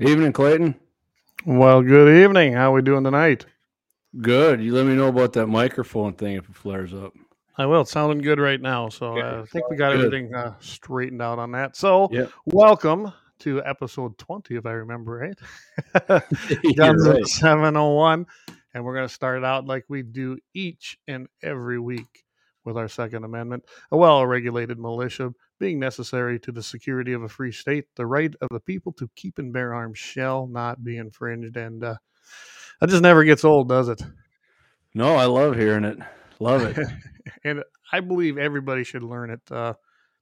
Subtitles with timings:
[0.00, 0.74] Evening, Clayton.
[1.44, 2.52] Well, good evening.
[2.52, 3.46] How are we doing tonight?
[4.20, 4.62] Good.
[4.62, 7.12] You let me know about that microphone thing if it flares up.
[7.56, 7.80] I will.
[7.80, 8.88] It's sounding good right now.
[8.90, 10.06] So Okay, uh, I think we got good.
[10.06, 11.76] everything uh, straightened out on that.
[11.76, 12.30] So Yep.
[12.46, 15.38] welcome to episode 20, if I remember right.
[16.76, 17.26] Guns right.
[17.26, 18.26] 701.
[18.74, 22.24] And we're going to start out like we do each and every week
[22.64, 23.64] with our Second Amendment.
[23.90, 28.34] A well regulated militia being necessary to the security of a free state, the right
[28.40, 31.56] of the people to keep and bear arms shall not be infringed.
[31.56, 31.96] And uh,
[32.80, 34.02] that just never gets old, does it?
[34.94, 35.98] No, I love hearing it.
[36.40, 36.86] Love it.
[37.44, 39.40] and I believe everybody should learn it.
[39.50, 39.74] Uh,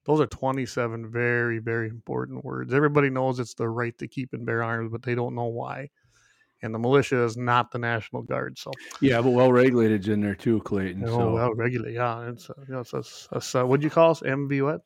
[0.04, 2.72] those are 27 very, very important words.
[2.72, 5.90] Everybody knows it's the right to keep and bear arms, but they don't know why.
[6.62, 8.56] And the militia is not the National Guard.
[8.58, 11.04] So, Yeah, but well regulated in there too, Clayton.
[11.04, 11.96] oh, So well regulated.
[11.96, 12.30] yeah.
[12.30, 14.20] It's, you know, it's a, a, a, what do you call us?
[14.20, 14.80] MV what?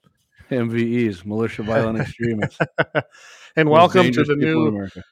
[0.50, 2.58] MVEs, militia violent extremists.
[3.56, 5.02] and Most welcome to the new, America.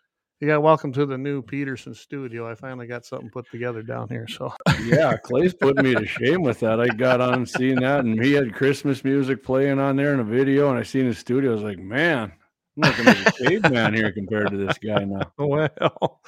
[0.40, 2.50] yeah, welcome to the new Peterson studio.
[2.50, 4.26] I finally got something put together down here.
[4.28, 4.52] So,
[4.84, 6.80] Yeah, Clay's putting me to shame with that.
[6.80, 10.24] I got on seeing that, and he had Christmas music playing on there in a
[10.24, 11.52] video, and I seen his studio.
[11.52, 12.32] I was like, man,
[12.76, 15.32] I'm looking like a caveman here compared to this guy now.
[15.38, 16.20] well,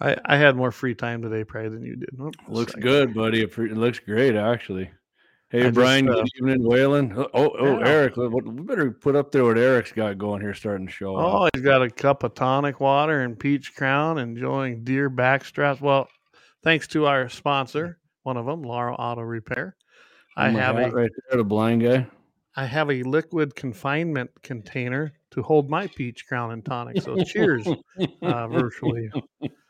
[0.00, 2.10] I, I had more free time today probably than you did.
[2.20, 3.42] Oop, Looks good, buddy.
[3.42, 4.90] It it looks great, actually.
[5.52, 6.08] Hey, I just, Brian.
[6.08, 7.12] uh, good evening, Waylon.
[7.14, 7.86] Oh, oh, oh, Yeah.
[7.86, 8.16] Eric.
[8.16, 8.30] We
[8.64, 11.14] better put up there what Eric's got going here, starting to show.
[11.14, 15.82] Oh, he's got a cup of tonic water and peach crown, enjoying deer backstraps.
[15.82, 16.08] Well,
[16.62, 19.76] thanks to our sponsor, one of them, Lauer Auto Repair.
[20.38, 22.06] I Oh have a right there, the blind guy.
[22.56, 27.02] I have a liquid confinement container to hold my peach crown and tonic.
[27.02, 27.68] So cheers,
[28.22, 29.10] uh, virtually.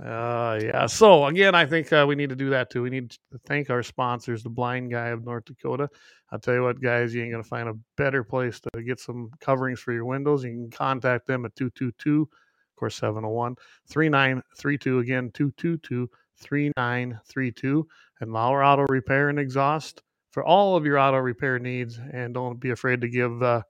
[0.00, 0.86] Uh, yeah.
[0.86, 2.82] So again, I think uh, we need to do that too.
[2.82, 5.88] We need to thank our sponsors, the Blind Guy of North Dakota.
[6.30, 9.30] I'll tell you what, guys, you ain't gonna find a better place to get some
[9.40, 10.44] coverings for your windows.
[10.44, 12.28] You can contact them at 222, of
[12.76, 13.56] course, 701
[13.88, 14.98] 3932.
[14.98, 17.86] Again, 222 3932.
[18.20, 22.00] And Lauer Auto Repair and Exhaust for all of your auto repair needs.
[22.12, 23.62] And don't be afraid to give uh,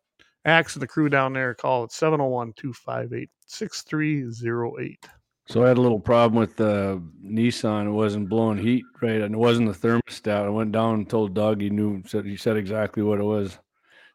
[0.44, 5.08] Axe and the crew down there a call at 701 258 6308.
[5.47, 7.86] So I had a little problem with the Nissan.
[7.86, 10.44] It wasn't blowing heat right, and it wasn't the thermostat.
[10.44, 11.60] I went down and told Doug.
[11.60, 12.03] He knew.
[12.06, 13.58] Said he said exactly what it was.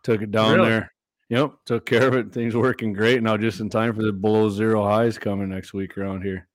[0.04, 0.70] Took it down Really?
[0.70, 0.92] there.
[1.30, 2.32] Yep, took care of it.
[2.32, 3.36] Things working great now.
[3.36, 6.48] Just in time for the below zero highs coming next week around here.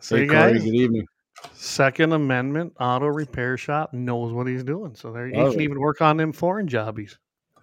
[0.00, 1.06] So, hey, you Corey, guys, good evening.
[1.54, 4.94] Second Amendment Auto Repair Shop knows what he's doing.
[4.94, 7.18] So there, he Love can even work on them foreign jobbies.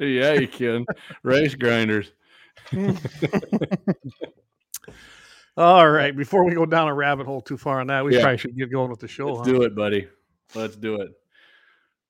[0.00, 0.86] Yeah, you can.
[1.22, 2.12] Rice grinders.
[5.56, 6.16] All right.
[6.16, 8.22] Before we go down a rabbit hole too far on that, we Yeah.
[8.22, 9.32] probably should get going with the show.
[9.32, 9.54] Let's huh?
[9.54, 10.06] do it, buddy.
[10.54, 11.10] Let's do it.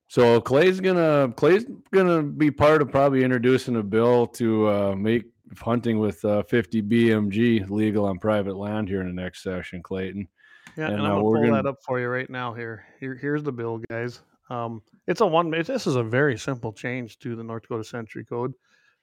[0.08, 5.24] So Clay's gonna Clay's gonna be part of probably introducing a bill to uh, make
[5.58, 10.28] hunting with uh, 50 BMG legal on private land here in the next session, Clayton.
[10.76, 12.52] Yeah, And, and, uh, I'm gonna we're pull gonna- that up for you right now.
[12.54, 14.20] Here, here, here's the bill, guys.
[14.50, 15.50] Um, it's a one.
[15.50, 18.54] This is a very simple change to the North Dakota Century Code.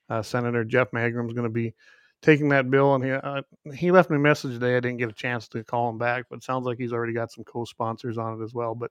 [0.08, 1.74] Uh, Senator Jeff Magrum is going to be
[2.22, 3.42] taking that bill, and he uh,
[3.74, 4.76] he left me a message today.
[4.76, 7.12] I didn't get a chance to call him back, but it sounds like he's already
[7.12, 8.74] got some co-sponsors on it as well.
[8.74, 8.90] But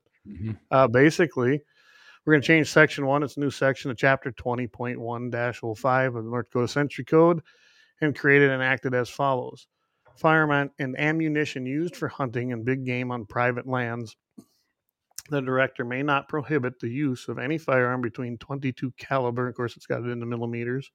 [0.70, 1.62] uh, basically,
[2.24, 3.22] we're going to change section one.
[3.22, 7.40] It's a new section of chapter 20.1 05 of the North Dakota Century Code
[8.00, 9.66] and created and acted as follows
[10.16, 14.16] Firearm and ammunition used for hunting and big game on private lands.
[15.28, 19.76] The director may not prohibit the use of any firearm between 22 caliber, of course,
[19.76, 20.90] it's got it in the millimeters,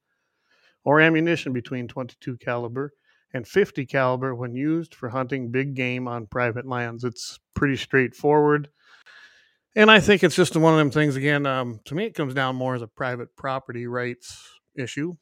[0.84, 2.92] or ammunition between 22 caliber
[3.34, 7.04] and 50 caliber when used for hunting big game on private lands.
[7.04, 8.68] It's pretty straightforward.
[9.74, 11.16] And I think it's just one of them things.
[11.16, 14.38] Again, um, to me, it comes down more as a private property rights
[14.74, 15.14] issue.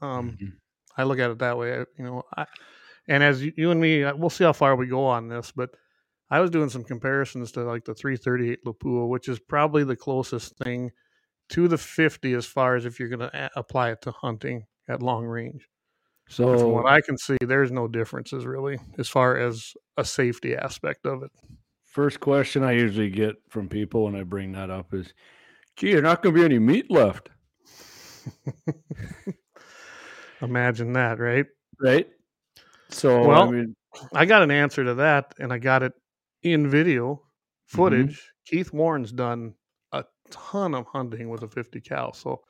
[0.00, 0.52] Um, Mhm.
[0.96, 1.80] I look at it that way.
[1.80, 2.46] I- You know, I,
[3.06, 5.52] and as you, you and me, uh, we'll see how far we go on this.
[5.52, 5.70] But
[6.30, 10.56] I was doing some comparisons to like the 338 Lapua, which is probably the closest
[10.58, 10.90] thing
[11.50, 14.66] to the 50 as far as if you're going to a- apply it to hunting
[14.88, 15.68] at long range.
[16.46, 20.04] And from So what I can see, there's no differences really as far as a
[20.04, 21.30] safety aspect of it.
[21.84, 25.12] first question I usually get from people when I bring that up is,
[25.76, 27.30] "Gee, there's not going to be any meat left,
[30.42, 31.46] Imagine that, right?
[31.80, 32.06] right?"
[32.90, 33.74] So I Well, mean,
[34.14, 35.92] I got an answer to that, and I got it
[36.42, 37.76] in video mm-hmm.
[37.76, 38.32] footage.
[38.46, 39.54] Keith Warren's done
[39.92, 42.12] a ton of hunting with a 50 cal.
[42.12, 42.42] So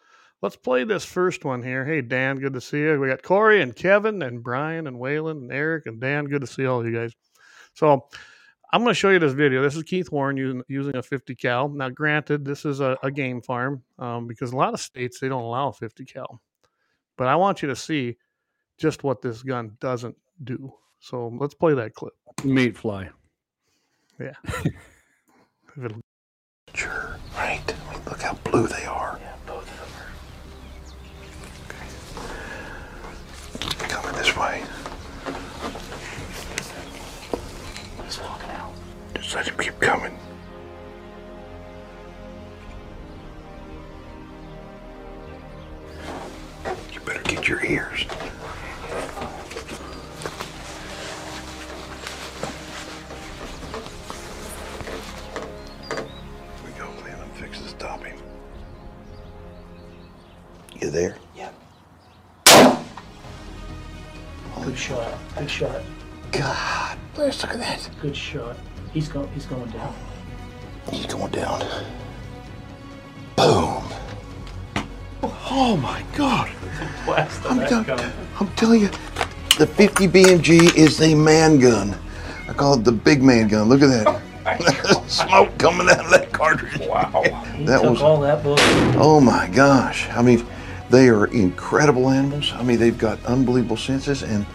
[0.43, 1.85] let's play this first one here.
[1.85, 2.99] Hey, Dan, good to see you.
[3.01, 6.27] We got Corey and Kevin and Brian and Waylon and Eric and Dan.
[6.27, 7.13] Good to see all you guys.
[7.75, 8.07] So
[8.73, 9.63] I'm going to show you this video.
[9.63, 11.69] This is Keith Warren using, using a 50 cal.
[11.69, 15.29] Now, granted, this is a, a game farm um, because a lot of states they
[15.29, 16.41] don't allow 50 cal.
[17.17, 18.17] But I want you to see
[18.79, 20.73] just what this gun doesn't do.
[21.01, 22.13] So let's play that clip.
[22.45, 23.09] Meat fly.
[24.21, 24.33] Yeah.
[25.77, 26.01] If it'll-
[26.75, 27.63] Sure, right.
[27.89, 29.19] I mean, look how blue they are.
[29.23, 29.79] Yeah, both of
[33.69, 34.65] them are Coming this way.
[38.05, 38.73] just walking out.
[39.29, 40.19] Just let him keep coming.
[46.91, 48.07] You better get your ears.
[56.65, 57.21] We go, Glenn.
[57.21, 58.17] I'm fixing to stop him.
[60.81, 61.17] You there?
[61.37, 61.51] Yeah.
[64.53, 65.19] Holy Good shot.
[65.37, 65.83] Good shot.
[66.33, 67.91] God, bless, look at that.
[68.01, 68.57] Good shot.
[68.93, 69.29] He's going.
[69.33, 69.95] He's going down.
[70.91, 71.61] He's going down.
[73.37, 73.85] Boom.
[75.51, 76.51] Oh my God.
[77.05, 78.89] Blast I'm, tell- I'm telling you,
[79.59, 81.95] the 50 BMG is a man gun.
[82.49, 83.69] I call it the big man gun.
[83.69, 84.07] Look at that.
[84.07, 86.79] Oh, Smoke coming out of that cartridge.
[86.87, 87.23] Wow.
[87.57, 88.59] He That took was, all that book.
[88.97, 90.09] oh my gosh.
[90.11, 90.47] I mean,
[90.91, 92.53] they are incredible animals.
[92.55, 94.47] I mean, they've got unbelievable senses, and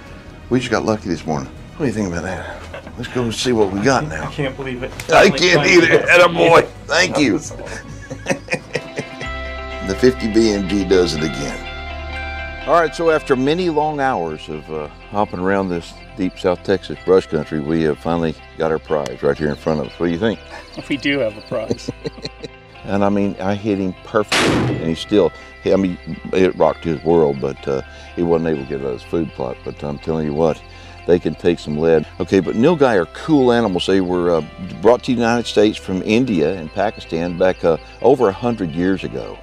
[0.49, 1.51] we just got lucky this morning.
[1.77, 2.62] What do you think about that?
[2.97, 4.27] Let's go and see what we got now.
[4.27, 4.91] I can't believe it.
[5.11, 6.07] I can't either.
[6.09, 6.61] Atta boy.
[6.85, 7.39] Thank you.
[9.87, 12.69] The 50 BMG does it again.
[12.69, 16.97] All right, so after many long hours of uh, hopping around this deep South Texas
[17.03, 19.99] brush country, we have finally got our prize right here in front of us.
[19.99, 20.39] What do you think?
[20.89, 21.91] We do have a prize.
[22.85, 25.33] And I mean, I hit him perfectly, and he still,
[25.65, 25.97] I mean,
[26.31, 27.81] it rocked his world, but uh,
[28.15, 29.57] he wasn't able to get out of his food plot.
[29.65, 30.61] But I'm telling you what,
[31.05, 32.07] they can take some lead.
[32.19, 33.85] Okay, but nilgai are cool animals.
[33.85, 34.41] They were uh,
[34.81, 39.03] brought to the United States from India and Pakistan back uh, over a hundred years
[39.03, 39.37] ago,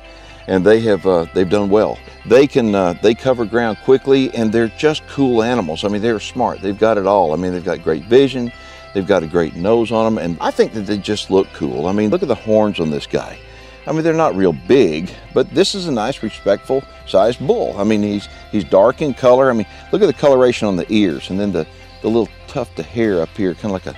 [0.46, 1.98] and they have uh, they've done well.
[2.26, 5.84] They can uh, they cover ground quickly, and they're just cool animals.
[5.84, 6.60] I mean, they're smart.
[6.60, 7.32] They've got it all.
[7.32, 8.52] I mean, they've got great vision.
[8.92, 11.86] They've got a great nose on them, and I think that they just look cool.
[11.86, 13.38] I mean, look at the horns on this guy.
[13.86, 17.74] I mean, they're not real big, but this is a nice, respectful sized bull.
[17.78, 19.50] I mean, he's he's dark in color.
[19.50, 21.66] I mean, look at the coloration on the ears, and then the,
[22.02, 23.96] the little tuft of hair up here, kind of like a,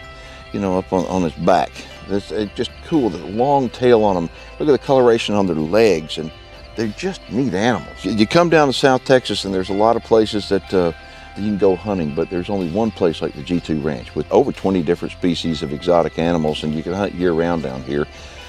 [0.52, 1.70] you know, up on, on his back.
[2.08, 3.10] It's, it's just cool.
[3.10, 4.30] The long tail on them.
[4.58, 6.30] Look at the coloration on their legs, and
[6.76, 8.04] they're just neat animals.
[8.04, 10.72] You, come down to South Texas, and there's a lot of places that.
[10.72, 10.92] Uh,
[11.36, 14.52] you can go hunting, but there's only one place like the G2 Ranch with over
[14.52, 18.06] 20 different species of exotic animals, and you can hunt year round down here.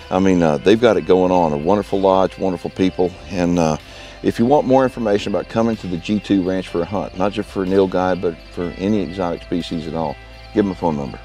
[0.10, 1.54] I mean, uh, they've got it going on.
[1.54, 3.78] A wonderful lodge, wonderful people, and uh,
[4.22, 7.32] if you want more information about coming to the G2 Ranch for a hunt, not
[7.34, 10.16] just for nilgai, but for any exotic species at all,
[10.54, 11.20] give them a phone number,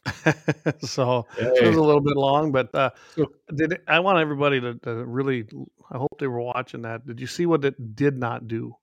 [0.80, 2.90] so it was a little bit long, but uh,
[3.54, 5.46] did it, I want everybody to, to really?
[5.90, 7.06] I hope they were watching that.
[7.06, 8.74] Did you see what it did not do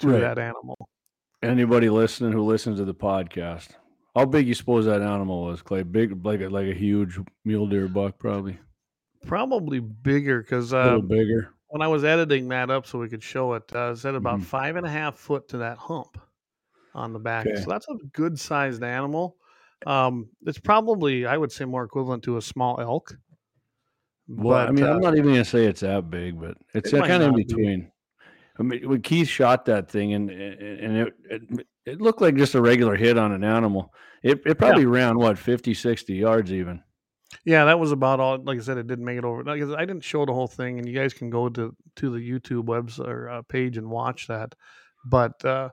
[0.00, 0.20] to Right.
[0.20, 0.76] that animal?
[1.42, 3.70] anybody listening who listens to the podcast,
[4.14, 5.82] how big you suppose that animal was, Clay?
[5.82, 8.58] Big, like a, like a huge mule deer buck, probably.
[9.26, 11.54] Probably bigger because uh, little bigger.
[11.68, 14.40] when I was editing that up so we could show it, uh, it said about
[14.40, 14.44] Mhm.
[14.44, 16.18] five and a half foot to that hump
[16.94, 17.46] on the back.
[17.46, 17.60] Okay.
[17.60, 19.36] So that's a good sized animal.
[19.86, 23.16] Um, it's probably, I would say, more equivalent to a small elk.
[24.28, 26.98] Well, I mean, uh, I'm not even gonna say it's that big, but it's It
[27.00, 27.44] kind of in not be.
[27.44, 27.92] between.
[28.58, 32.54] I mean, when Keith shot that thing, and and it, it it looked like just
[32.54, 33.92] a regular hit on an animal.
[34.22, 36.82] It it probably ran what 50, 60 yards even.
[37.44, 38.38] Yeah, that was about all.
[38.42, 39.42] Like I said, it didn't make it over.
[39.42, 41.74] Like I, said, I didn't show the whole thing, and you guys can go to
[41.96, 44.54] to the YouTube webs or uh, page and watch that.
[45.04, 45.70] But uh,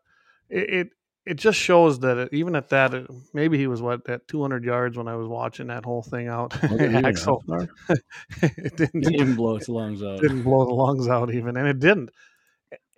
[0.49, 0.89] it, it
[1.25, 4.63] it just shows that it, even at that, it, maybe he was what at 200
[4.63, 6.55] yards when I was watching that whole thing out.
[6.63, 7.43] It Axel,
[8.41, 10.21] it didn't Didn't even blow its lungs out.
[10.21, 12.09] didn't blow the lungs out even, and it didn't.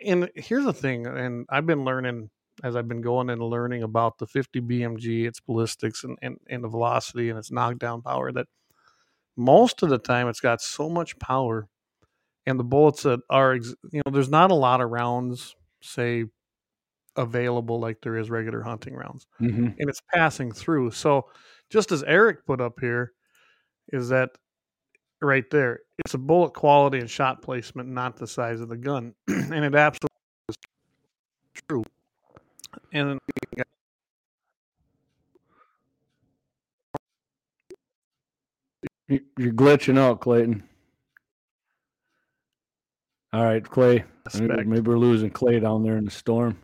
[0.04, 2.30] And here's the thing, and I've been learning
[2.64, 6.64] as I've been going and learning about the 50 BMG, its ballistics and, and, and
[6.64, 8.48] the velocity and its knockdown power that
[9.36, 11.68] most of the time it's got so much power
[12.46, 16.26] and the bullets that are, ex- you know, there's not a lot of rounds, say,
[17.16, 20.92] available like there is regular hunting rounds hmm and it's passing through.
[20.92, 21.26] So,
[21.70, 23.14] just as Eric put up here,
[23.92, 24.30] is that
[25.22, 25.80] right there?
[26.00, 29.76] It's a bullet quality and shot placement, not the size of the gun, and it
[29.76, 30.08] absolutely
[30.50, 30.56] is
[31.68, 31.84] true
[32.92, 33.20] and
[39.38, 40.64] You're glitching out, Clayton.
[43.34, 44.06] All right, Clay.
[44.34, 46.58] Maybe, maybe, we're losing Clay down there in the storm.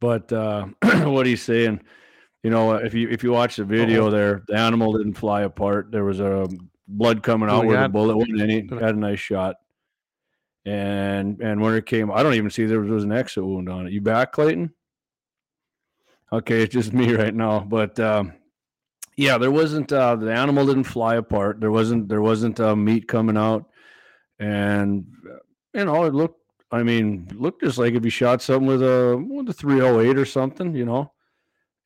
[0.00, 0.66] But uh,
[1.04, 1.80] what he's saying,
[2.42, 4.10] you know, if you if you watch the video oh.
[4.10, 5.90] there, the animal didn't fly apart.
[5.90, 6.46] There was a
[6.86, 7.84] blood coming oh, out oh, where God.
[7.84, 9.56] the bullet went in He Had a nice shot.
[10.66, 13.68] And and when it came, I don't even see there was, was an exit wound
[13.68, 13.92] on it.
[13.92, 14.72] You back, Clayton?
[16.32, 17.60] Okay, it's just me right now.
[17.60, 18.32] But um,
[19.16, 21.60] yeah, there wasn't uh, the animal didn't fly apart.
[21.60, 23.66] There wasn't there wasn't uh, meat coming out,
[24.38, 25.38] and uh,
[25.78, 26.40] you know it looked.
[26.70, 30.10] I mean, looked just like if you shot something with a with a three hundred
[30.10, 30.74] eight or something.
[30.74, 31.12] You know,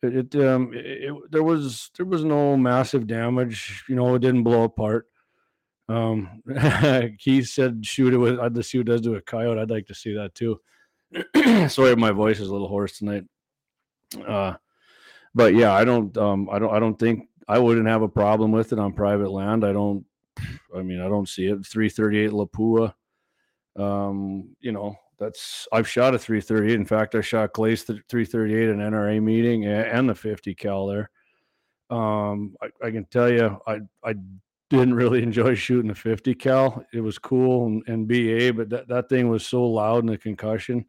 [0.02, 3.84] it, it um it, it- there was there was no massive damage.
[3.88, 5.06] You know, it didn't blow apart.
[5.90, 6.42] Um,
[7.18, 8.38] Keith said shoot it with.
[8.38, 9.58] I'd see what does to a coyote.
[9.58, 10.60] I'd like to see that too.
[11.68, 13.24] Sorry, my voice is a little hoarse tonight.
[14.26, 14.54] Uh,
[15.34, 18.52] but yeah, I don't, um, I don't, I don't think I wouldn't have a problem
[18.52, 19.64] with it on private land.
[19.64, 20.04] I don't,
[20.76, 21.64] I mean, I don't see it.
[21.64, 22.94] 338 Lapua.
[23.76, 26.74] Um, you know, that's, I've shot a 338.
[26.74, 31.10] In fact, I shot Clay's 338 in NRA meeting and, the 50 cal there.
[31.90, 34.14] Um, I, I can tell you, I, I
[34.70, 36.84] didn't really enjoy shooting the 50 cal.
[36.92, 40.18] It was cool and, and BA, but that, that thing was so loud in the
[40.18, 40.84] concussion.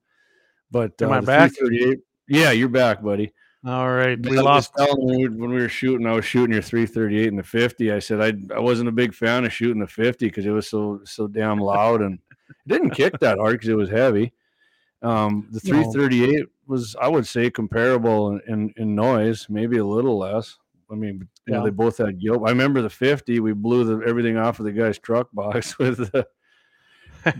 [0.72, 1.52] But uh, the back?
[1.52, 2.00] 338
[2.30, 3.34] yeah, you're back, buddy.
[3.66, 4.72] All right, we I lost.
[4.78, 7.92] when we, when we were shooting, I was shooting your 338 and the 50.
[7.92, 10.70] I said I I wasn't a big fan of shooting the 50 because it was
[10.70, 12.20] so so damn loud and
[12.50, 14.32] it didn't kick that hard because it was heavy.
[15.02, 15.84] Um, the No.
[15.92, 20.58] 338 was I would say comparable in, in, in noise, maybe a little less.
[20.92, 21.64] I mean, you know, Yeah.
[21.66, 22.44] they both had gilt.
[22.46, 23.40] I remember the 50.
[23.42, 26.26] We blew the, everything off of the guy's truck box with the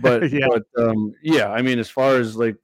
[0.02, 2.58] but yeah, but um yeah i mean as far as like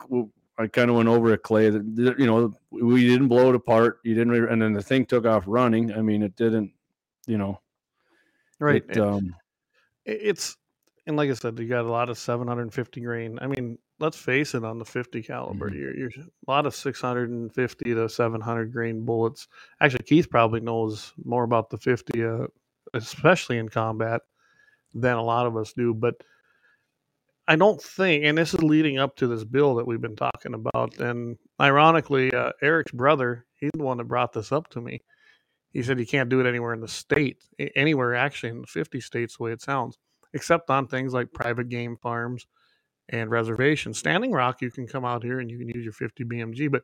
[0.58, 4.00] i kind of went over it clay that you know we didn't blow it apart
[4.04, 6.72] you didn't re- and then the thing took off running i mean it didn't
[7.28, 7.60] you know
[8.60, 8.84] right.
[8.90, 9.36] it, um
[10.06, 10.58] it's
[11.08, 13.38] and like I said, you got a lot of 750 grain.
[13.40, 15.76] I mean, let's face it, on the 50 caliber, Mhm.
[15.76, 19.48] you're, you're a lot of 650 to 700 grain bullets.
[19.82, 22.48] Actually, Keith probably knows more about the 50, uh,
[22.94, 24.22] especially in combat,
[24.94, 25.94] than a lot of us do.
[25.94, 26.16] But
[27.48, 30.56] I don't think, and this is leading up to this bill that we've been talking
[30.56, 30.98] about.
[30.98, 35.02] And ironically, uh, Eric's brother, he's the one that brought this up to me.
[35.72, 37.44] He said you can't do it anywhere in the state,
[37.76, 39.98] anywhere actually in the 50 states, the way it sounds,
[40.34, 42.48] except on things like private game farms
[43.10, 44.00] and reservations.
[44.00, 46.84] Standing Rock, you can come out here and you can use your 50 BMG, but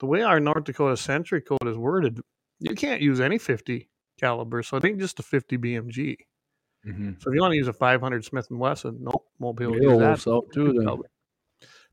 [0.00, 2.20] the way our North Dakota Century Code is worded,
[2.58, 3.88] you can't use any 50
[4.20, 4.62] caliber.
[4.62, 6.16] So I think just a 50 BMG.
[6.86, 7.22] Mhm.
[7.22, 9.76] So if you want to use a 500 Smith and Wesson, nope, won't be able
[9.76, 10.26] to use that.
[10.26, 10.98] wolf too then.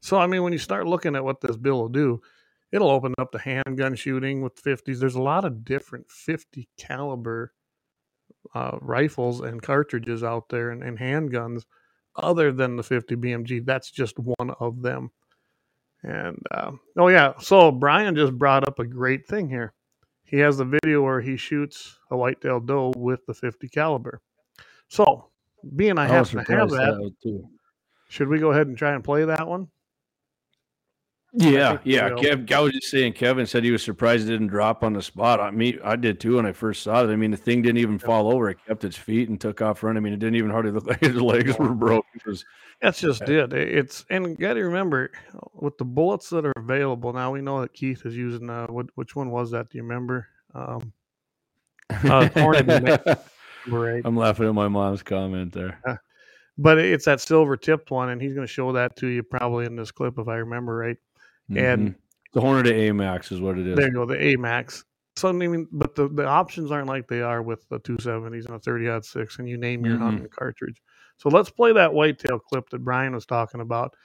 [0.02, 2.22] So I mean, when you start looking at what this bill will do,
[2.72, 5.00] it'll open up the handgun shooting with 50s.
[5.00, 7.54] There's a lot of different 50 caliber
[8.54, 11.64] uh, rifles and cartridges out there and, and handguns
[12.16, 13.66] other than the 50 BMG.
[13.66, 15.12] That's just one of them.
[16.04, 19.74] And uh, oh yeah, so Brian just brought up a great thing here.
[20.24, 24.22] He has the video where he shoots a whitetail doe with the 50 caliber.
[24.90, 25.30] So,
[25.76, 27.48] being I, I was happen to have that, that too
[28.10, 29.68] should we go ahead and try and play that one?
[31.34, 32.24] yeah yeah will.
[32.24, 35.02] Kev, i was just saying kevin said he was surprised it didn't drop on the
[35.02, 37.62] spot i mean i did too when i first saw it i mean the thing
[37.62, 40.18] didn't even fall over it kept its feet and took off running i mean it
[40.18, 42.44] didn't even hardly look like his legs were broken it was
[42.82, 43.54] That's just it.
[43.54, 45.12] It- It's and you got to remember
[45.54, 47.32] with the bullets that are available now.
[47.32, 48.50] We know that Keith is using.
[48.50, 49.70] Uh, what which one was that?
[49.70, 50.28] Do you remember?
[50.56, 50.94] Um,
[51.90, 53.20] Uh, Hornady
[53.66, 54.02] right.
[54.06, 55.80] I'm laughing at my mom's comment there.
[56.58, 59.66] But it's that silver tipped one, and he's going to show that to you probably
[59.66, 60.98] in this clip if I remember right.
[61.56, 61.96] And Mhm.
[62.34, 63.78] the Hornady A Max is what it is.
[63.78, 64.84] there you go, the A Max.
[65.16, 68.56] So I mean, but the, the options aren't like they are with the 270s and
[68.56, 70.02] a 30 six, and you name your Mhm.
[70.02, 70.82] hunting cartridge.
[71.18, 73.96] So let's play that whitetail clip that Brian was talking about,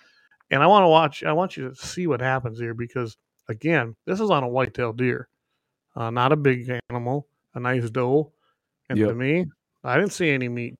[0.51, 1.25] and I want to watch.
[1.25, 3.17] I want you to see what happens here because
[3.49, 5.29] again, this is on a whitetail deer,
[5.97, 8.33] uh, not a big animal, a nice doe,
[8.99, 9.45] and to me,
[9.83, 10.75] I didn't see any meat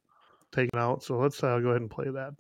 [0.53, 1.03] taken out.
[1.03, 2.35] So let's uh, go ahead and play that.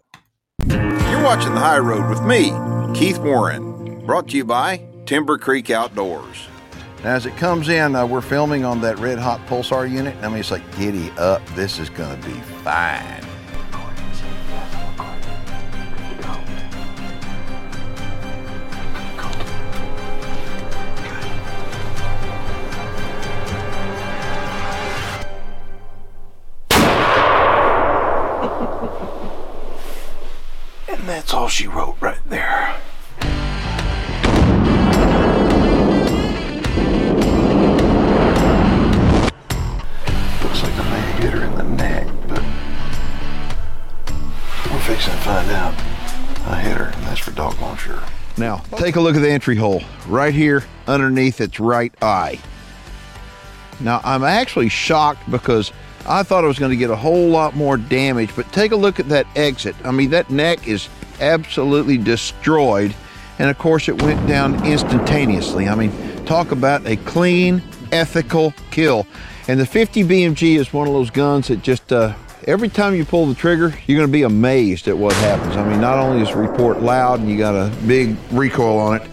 [0.69, 2.52] You're watching The High Road with me,
[2.99, 6.49] Keith Warren, brought to you by Timber Creek Outdoors.
[7.02, 10.16] Now, as it comes in, uh, we're filming on that red hot pulsar unit.
[10.23, 11.45] I mean, it's like giddy up.
[11.49, 13.24] This is going to be fine.
[31.45, 32.75] All she wrote right there.
[40.43, 42.43] Looks like I may hit her in the neck, but
[44.85, 45.75] fixing to find out.
[46.47, 48.03] I hit her, and that's for doggone sure.
[48.39, 52.41] Now, take a look at the entry hole right here underneath its right eye.
[53.81, 55.73] Now, I'm actually shocked because
[56.07, 58.77] I thought I was going to get a whole lot more damage, but take a
[58.77, 59.77] look at that exit.
[59.85, 60.89] I mean, that neck is
[61.21, 62.94] absolutely destroyed.
[63.38, 65.68] And of course, it went down instantaneously.
[65.68, 65.92] I mean,
[66.25, 69.06] talk about a clean, ethical kill.
[69.49, 72.14] And the 50 BMG is one of those guns that just, uh,
[72.47, 75.56] every time you pull the trigger, you're going to be amazed at what happens.
[75.56, 79.00] I mean, not only is the report loud and you got a big recoil on
[79.00, 79.11] it,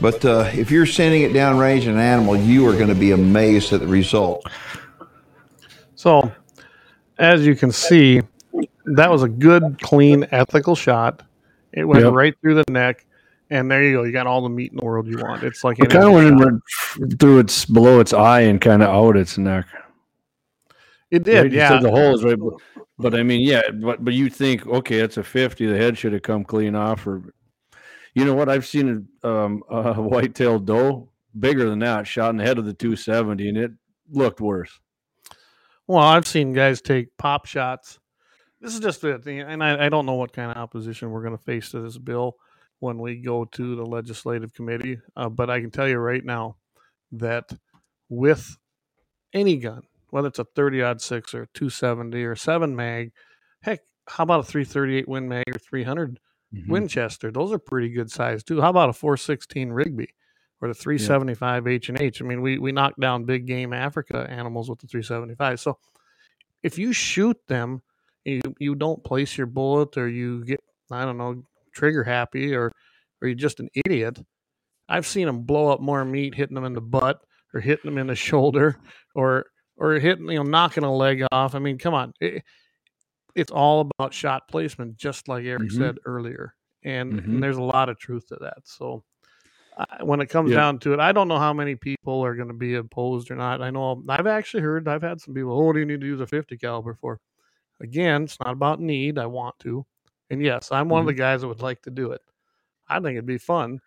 [0.00, 2.94] but uh, if you're sending it down range at an animal, you are going to
[2.94, 4.44] be amazed at the result.
[5.94, 6.32] So,
[7.18, 8.22] as you can see,
[8.84, 11.22] that was a good, clean, ethical shot.
[11.72, 12.12] It went Yep.
[12.12, 13.06] right through the neck,
[13.50, 14.02] and there you go.
[14.04, 15.42] You got all the meat in the world you want.
[15.42, 16.62] It's like It kind of went
[17.00, 19.66] in through its below its eye and kind of out its neck.
[21.10, 21.24] It Right?
[21.24, 21.78] did, You yeah.
[21.80, 22.54] the hole is right, but,
[22.98, 25.66] but I mean, yeah, but but you think okay, it's a fifty.
[25.66, 27.22] The head should have come clean off, or
[28.14, 28.48] you know what?
[28.48, 32.64] I've seen a, um, a white-tailed doe bigger than that shot in the head of
[32.66, 33.72] the two seventy, and it
[34.10, 34.78] looked worse.
[35.86, 37.98] Well, I've seen guys take pop shots.
[38.62, 41.36] This is just it, and I, I don't know what kind of opposition we're going
[41.36, 42.36] to face to this bill
[42.78, 44.98] when we go to the legislative committee.
[45.16, 46.56] Uh, but I can tell you right now
[47.10, 47.50] that
[48.08, 48.56] with
[49.32, 53.12] any gun, whether it's a 30 odd six or a 270 or seven mag,
[53.62, 56.20] heck, how about a 338 Win Mag or 300
[56.54, 56.68] Mhm.
[56.68, 57.32] Winchester?
[57.32, 58.60] Those are pretty good size too.
[58.60, 60.08] How about a 416 Rigby
[60.60, 62.20] or the 375 H and H?
[62.22, 65.58] I mean, we we knock down big game Africa animals with the 375.
[65.58, 65.78] So
[66.62, 67.82] if you shoot them,
[68.24, 70.60] you you don't place your bullet or you get
[70.90, 71.42] I don't know
[71.74, 72.72] trigger happy or
[73.20, 74.18] or you're just an idiot.
[74.88, 77.20] I've seen them blow up more meat hitting them in the butt
[77.54, 78.76] or hitting them in the shoulder
[79.14, 79.46] or
[79.76, 81.54] or hitting you know knocking a leg off.
[81.54, 82.12] I mean, come on.
[82.20, 82.42] It,
[83.34, 85.78] it's all about shot placement, just like Eric Mhm.
[85.78, 87.24] said earlier, and, Mhm.
[87.24, 88.58] and there's a lot of truth to that.
[88.64, 89.04] So,
[89.78, 90.56] I when it comes Yeah.
[90.58, 93.36] down to it, I don't know how many people are going to be opposed or
[93.36, 93.62] not.
[93.62, 95.52] I know I've actually heard I've had some people.
[95.52, 97.20] Oh, what do you need to use a 50 caliber for?
[97.80, 99.18] Again, it's not about need.
[99.18, 99.84] I want to,
[100.30, 101.16] and yes, I'm one of mm-hmm.
[101.16, 102.20] the guys that would like to do it.
[102.88, 103.80] I think it'd be fun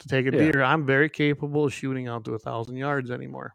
[0.00, 0.52] to take a Yeah.
[0.52, 0.62] deer.
[0.62, 3.54] I'm very capable of shooting out to a thousand yards anymore.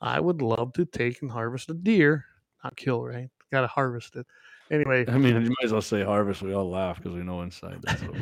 [0.00, 2.24] I would love to take and harvest a deer,
[2.64, 3.04] not kill.
[3.04, 3.28] Right?
[3.52, 4.26] Got to harvest it.
[4.70, 6.42] Anyway, I mean, you might as well say harvest.
[6.42, 8.16] We all laugh because we know inside that's what.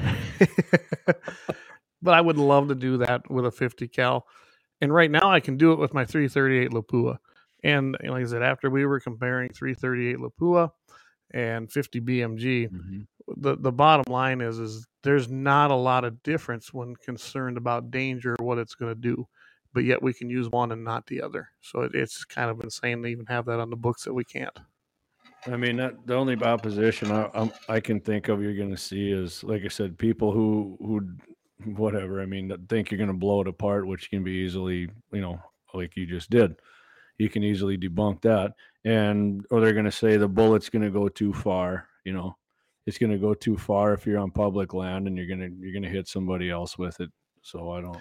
[2.03, 4.27] but I would love to do that with a 50 cal.
[4.81, 7.19] And right now I can do it with my 338 Lapua.
[7.65, 10.71] And like I said, after we were comparing 338 Lapua
[11.33, 13.07] and 50 BMG, Mhm.
[13.37, 17.91] the, the bottom line is is there's not a lot of difference when concerned about
[17.91, 19.27] danger what it's going to do.
[19.75, 21.51] But yet we can use one and not the other.
[21.61, 24.25] So it, it's kind of insane to even have that on the books that we
[24.25, 24.59] can't.
[25.47, 28.77] I mean, that, the only opposition I, I'm, I can think of you're going to
[28.77, 32.21] see is, like I said, people who who whatever.
[32.21, 35.41] I mean, think you're going to blow it apart, which can be easily, you know,
[35.75, 36.61] like you just did.
[37.19, 38.53] You can easily debunk that,
[38.85, 41.87] and or they're going to say the bullet's going to go too far.
[42.05, 42.37] You know,
[42.87, 45.51] it's going to go too far if you're on public land and you're going to
[45.61, 47.11] you're going to hit somebody else with it.
[47.43, 48.01] So I don't.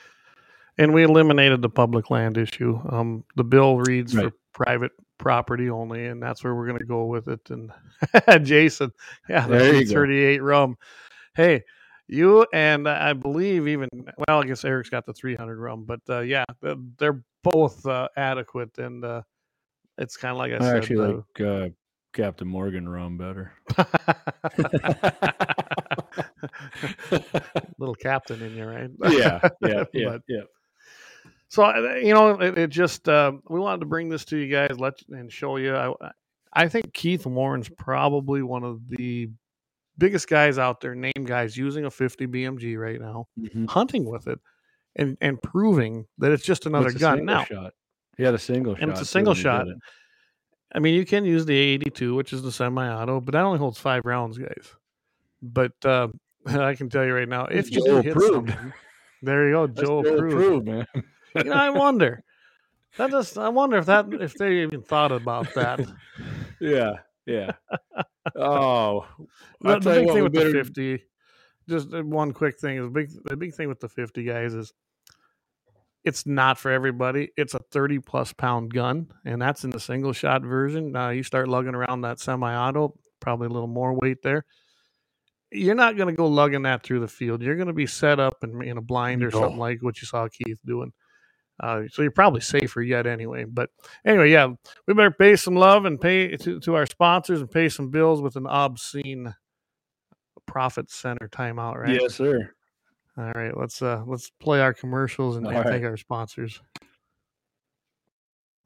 [0.77, 2.79] And we eliminated the public land issue.
[2.89, 4.25] Um, the bill reads Right.
[4.25, 7.49] for private property only, and that's where we're going to go with it.
[7.49, 7.71] And
[8.45, 8.91] Jason,
[9.27, 10.77] yeah, the 38 rum.
[11.35, 11.63] Hey,
[12.07, 13.89] you and I believe even
[14.27, 18.77] well, I guess Eric's got the 300 rum, but uh, yeah, they're both uh, adequate,
[18.77, 19.21] and uh,
[19.97, 20.77] it's kind of like I, I said.
[20.77, 21.69] actually like uh,
[22.13, 23.53] Captain Morgan rum better.
[27.77, 28.89] little captain in you, right?
[29.09, 30.41] yeah, yeah, yeah, But- yeah.
[31.49, 34.51] So uh, you know, it, it just uh, we wanted to bring this to you
[34.51, 35.75] guys, let and show you.
[35.75, 35.93] I,
[36.51, 39.29] I think Keith Warren's probably one of the
[39.97, 43.69] biggest guys out there, name guys using a 50 BMG right now, Mhm.
[43.69, 44.39] hunting with it,
[44.97, 47.25] and and proving that it's just another a gun.
[47.25, 47.73] Now, shot.
[48.17, 48.81] He had a single shot.
[48.81, 49.67] And it's a single when he did shot.
[50.73, 53.79] I mean, you can use the A82, which is the semi-auto, but that only holds
[53.79, 54.75] five rounds, guys.
[55.41, 56.09] But uh,
[56.45, 58.49] I can tell you right now, if you Joe hit approved.
[58.49, 58.73] something,
[59.21, 60.67] there you go, Joe approved.
[60.67, 60.85] man.
[61.35, 62.23] You know, I wonder.
[62.97, 65.79] That just, I wonder if that, if they even thought about that.
[66.59, 66.93] yeah,
[67.25, 67.51] yeah.
[68.35, 69.05] Oh,
[69.61, 71.03] The, the big thing with the 50,
[71.69, 74.73] just uh, one quick thing is big, the big thing with the 50 guys is
[76.03, 77.29] it's not for everybody.
[77.35, 80.91] It's a 30 plus pound gun, and that's in the single shot version.
[80.91, 84.45] Now you start lugging around that semi auto, probably a little more weight there.
[85.51, 87.41] You're not going to go lugging that through the field.
[87.41, 89.39] You're going to be set up in, in a blind or No.
[89.41, 90.91] something like what you saw Keith doing.
[91.59, 93.45] Uh, so you're probably safer yet anyway.
[93.45, 93.69] But
[94.05, 94.47] anyway, yeah,
[94.87, 98.21] we better pay some love and pay to, to our sponsors and pay some bills
[98.21, 99.33] with an obscene
[100.45, 101.99] profit center timeout, right?
[101.99, 102.51] Yes, sir.
[103.17, 105.65] All right, let's uh let's play our commercials and, right.
[105.65, 106.61] thank our sponsors.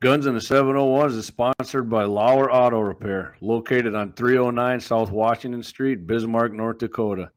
[0.02, 5.62] Guns in the 701 is sponsored by Lauer Auto Repair, located on 309 South Washington
[5.62, 7.30] Street, Bismarck, North Dakota.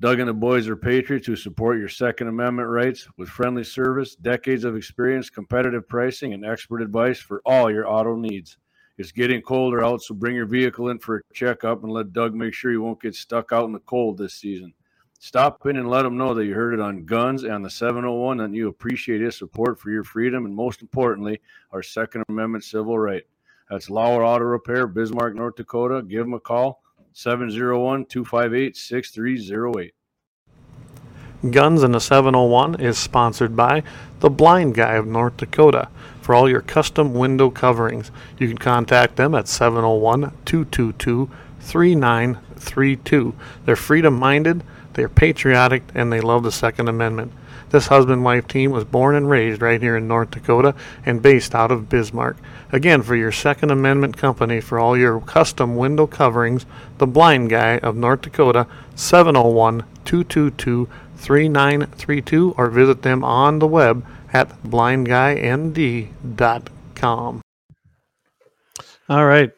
[0.00, 4.16] Doug and the boys are patriots who support your Second Amendment rights with friendly service,
[4.16, 8.56] decades of experience, competitive pricing, and expert advice for all your auto needs.
[8.96, 12.34] It's getting colder out, so bring your vehicle in for a checkup and let Doug
[12.34, 14.72] make sure you won't get stuck out in the cold this season.
[15.22, 18.40] Stop in and let them know that you heard it on Guns and the 701
[18.40, 22.98] and you appreciate his support for your freedom and, most importantly, our Second Amendment civil
[22.98, 23.24] right.
[23.68, 26.00] That's Lauer Auto Repair, Bismarck, North Dakota.
[26.00, 29.92] Give them a call, 701 258 6308.
[31.50, 33.82] Guns and the 701 is sponsored by
[34.20, 35.90] The Blind Guy of North Dakota.
[36.22, 41.30] For all your custom window coverings, you can contact them at 701 222
[41.60, 43.34] 3932.
[43.66, 47.32] They're freedom minded, they're patriotic, and they love the Second Amendment.
[47.70, 50.74] This husband wife team was born and raised right here in North Dakota
[51.06, 52.36] and based out of Bismarck.
[52.72, 56.66] Again, for your Second Amendment company for all your custom window coverings,
[56.98, 64.04] The Blind Guy of North Dakota, 701 222 3932, or visit them on the web
[64.32, 67.42] at blindguynd.com.
[69.08, 69.52] All right.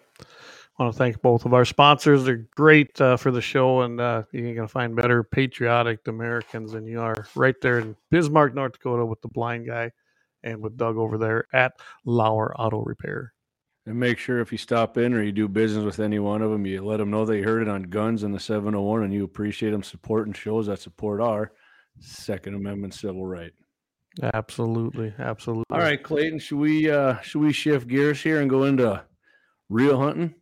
[0.83, 2.25] Want to thank both of our sponsors.
[2.25, 6.73] They're great uh, for the show, and uh, you're going to find better patriotic Americans
[6.73, 9.93] than you are right there in Bismarck, North Dakota, with the blind guy
[10.43, 13.33] and with Doug over there at Lauer Auto Repair.
[13.87, 16.51] And make sure if you stop in or you do business with any one of
[16.51, 19.23] them, you let them know they heard it on Guns and the 701 and you
[19.23, 21.53] appreciate them supporting shows that support our
[22.01, 23.53] Second Amendment civil right.
[24.35, 25.65] Absolutely, absolutely.
[25.71, 29.05] All right, Clayton, should we uh should we shift gears here and go into
[29.69, 30.35] real hunting?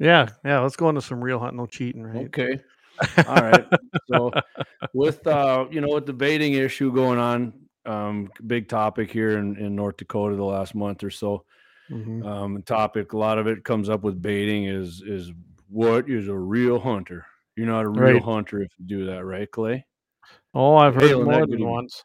[0.00, 0.60] Yeah, yeah.
[0.60, 2.26] Let's go into some real hunting, no cheating, right?
[2.26, 2.58] Okay.
[3.26, 3.66] All right.
[4.08, 4.32] So
[4.94, 7.52] with uh you know with the baiting issue going on,
[7.86, 11.44] um big topic here in, in North Dakota the last month or so.
[11.90, 12.24] Mhm.
[12.24, 15.32] um topic a lot of it comes up with baiting is is
[15.68, 18.22] what is a real hunter you're not a real Right.
[18.22, 19.84] hunter if you do that right clay
[20.54, 22.04] Oh, I've heard Hailing more than once.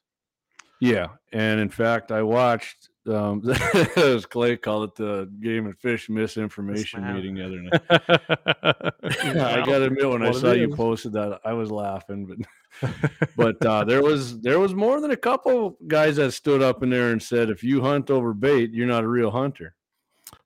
[0.79, 3.41] yeah and in fact i watched um
[3.97, 7.81] as clay called it the game and fish misinformation meeting the other night
[9.41, 12.91] i gotta admit when i saw you posted that i was laughing but
[13.35, 16.89] but uh there was there was more than a couple guys that stood up in
[16.89, 19.75] there and said if you hunt over bait you're not a real hunter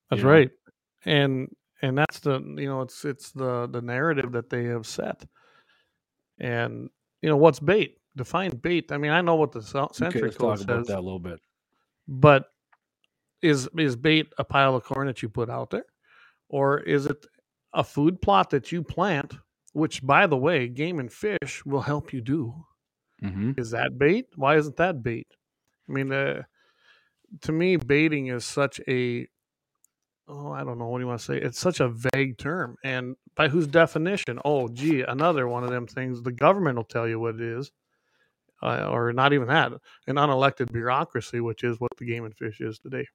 [0.09, 0.33] That's you know?
[0.33, 0.51] right.
[1.05, 5.25] And and that's the you know it's it's the the narrative that they have set.
[6.39, 6.89] And
[7.21, 7.97] you know what's bait?
[8.15, 8.91] Define bait.
[8.91, 11.01] I mean, I know what the Cen- okay century let's code talk about that a
[11.01, 11.39] little bit
[12.09, 12.45] but
[13.41, 15.85] is is bait a pile of corn that you put out there,
[16.49, 17.25] or is it
[17.73, 19.35] a food plot that you plant?
[19.73, 22.65] Which, by the way, Game and Fish will help you do.
[23.23, 23.51] mm-hmm.
[23.57, 24.25] Is that bait?
[24.35, 25.27] Why isn't that bait?
[25.87, 26.41] I mean, uh,
[27.41, 29.27] to me, baiting is such a
[30.27, 31.37] oh, I don't know what do you want to say.
[31.37, 34.39] It's such a vague term, and by whose definition?
[34.43, 36.21] Oh, gee, another one of them things.
[36.23, 37.71] The government will tell you what it is,
[38.61, 39.71] uh, or not even that.
[40.07, 43.05] An unelected bureaucracy, which is what the game and fish is today.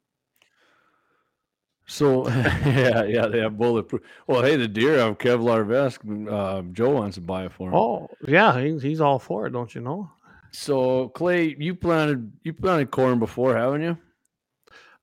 [1.87, 4.02] So yeah, yeah, they have bulletproof.
[4.26, 5.98] Well, hey, the deer have Kevlar vest.
[6.30, 7.74] Uh, Joe wants to buy it for him.
[7.74, 10.11] Oh, yeah, he's, he's all for it, don't you know?
[10.50, 13.98] So Clay, you planted you planted corn before, haven't you?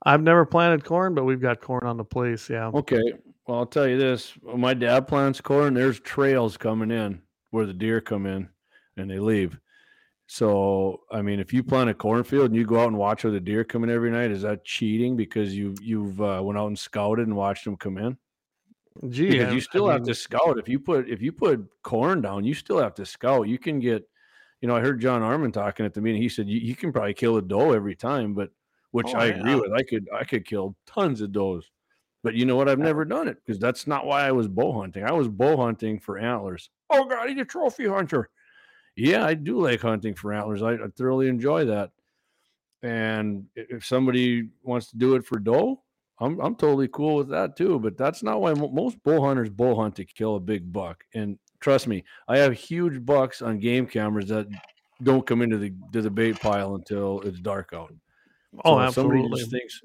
[0.04, 2.49] I've never planted corn, but we've got corn on the place.
[2.49, 2.67] Yeah.
[2.67, 3.13] Okay.
[3.45, 5.73] Well, I'll tell you this: my dad plants corn.
[5.73, 8.47] There's trails coming in where the deer come in
[8.97, 9.60] and they leave.
[10.32, 13.34] So, I mean, if you plant a cornfield and you go out and watch where
[13.34, 16.67] the deer come in every night, is that cheating because you you've uh, went out
[16.67, 18.17] and scouted and watched them come in?
[19.10, 20.58] Gee, because I- you I still have mean, to scout.
[20.58, 23.50] If you put if you put corn down, you still have to scout.
[23.50, 24.08] You can get,
[24.62, 26.22] you know, I heard John Armin talking at the meeting.
[26.22, 28.52] He said you, you can probably kill a doe every time, but
[28.91, 29.74] which Oh, I agree with.
[29.74, 31.70] I could I could kill tons of does,
[32.24, 32.70] but you know what?
[32.70, 35.04] I've never done it because that's not why I was bow hunting.
[35.04, 36.70] I was bow hunting for antlers.
[36.89, 38.30] Oh God, he's a trophy hunter.
[38.95, 40.62] Yeah, I do like hunting for antlers.
[40.62, 41.91] I, I thoroughly enjoy that.
[42.84, 45.82] And if somebody wants to do it for doe,
[46.19, 47.80] I'm I'm totally cool with that too.
[47.80, 51.04] But that's not why most bow hunters bow hunt to kill a big buck.
[51.13, 54.47] And trust me, I have huge bucks on game cameras that
[55.04, 57.93] don't come into the to the bait pile until it's dark out.
[58.65, 59.39] oh, So if somebody absolutely.
[59.39, 59.82] just thinks,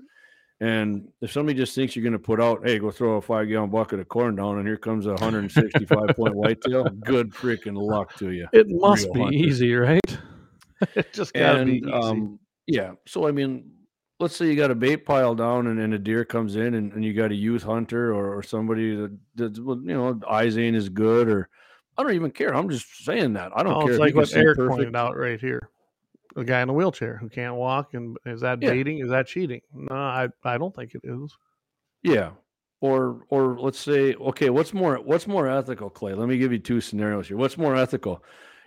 [0.61, 3.49] and if somebody just thinks you're going to put out, hey, go throw a five
[3.49, 8.15] gallon bucket of corn down, and here comes a 165 point whitetail, good freaking luck
[8.17, 8.49] to you.
[8.53, 9.37] It must be hunter.
[9.37, 10.01] easy, right?
[10.95, 11.93] it just gotta be And easy.
[11.93, 13.71] um, yeah, so I mean,
[14.19, 16.93] let's say you got a bait pile down, and, and a deer comes in, and,
[16.95, 18.97] and you got a youth hunter or, or somebody
[19.37, 21.49] that, well, you know eyes ain't as good, or
[21.99, 22.55] I don't even care.
[22.55, 23.53] I'm just saying that.
[23.55, 23.91] I don't Oh, care.
[23.93, 25.69] it's like what Eric perfect- pointed out right here.
[26.37, 28.71] The guy in the wheelchair who can't walk, and is that Yeah.
[28.71, 28.99] baiting?
[28.99, 29.63] Is that cheating?
[29.73, 31.37] No, I, I don't think it is.
[32.03, 32.33] Yeah.
[32.83, 36.13] Or or let's say, okay, what's more what's more ethical, Clay?
[36.13, 37.39] Let me give you two scenarios here.
[37.39, 38.23] What's more ethical?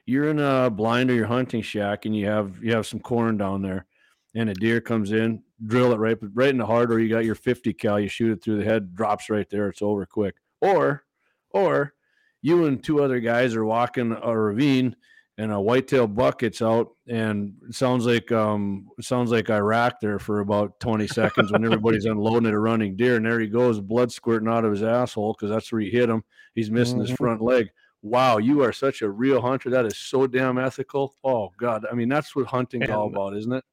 [0.08, 3.38] You're in a blind or your hunting shack and you have you have some corn
[3.38, 3.86] down there
[4.34, 7.23] and a deer comes in, drill it right right in the heart, or you got
[7.25, 10.36] your 50 cal, you shoot it through the head, drops right there, it's over quick.
[10.60, 11.03] Or
[11.51, 11.93] or
[12.41, 14.95] you and two other guys are walking a ravine
[15.39, 20.41] and a whitetail buck gets out and sounds like um sounds like Iraq there for
[20.41, 24.12] about 20 seconds when everybody's unloading at a running deer and there he goes blood
[24.12, 26.23] squirting out of his asshole because that's where he hit him.
[26.56, 27.17] He's missing his Mhm.
[27.17, 27.69] front leg.
[28.02, 29.69] Wow you are such a real hunter.
[29.69, 31.15] That is so damn ethical.
[31.23, 31.86] Oh god.
[31.89, 33.63] I mean that's what hunting's all about isn't it?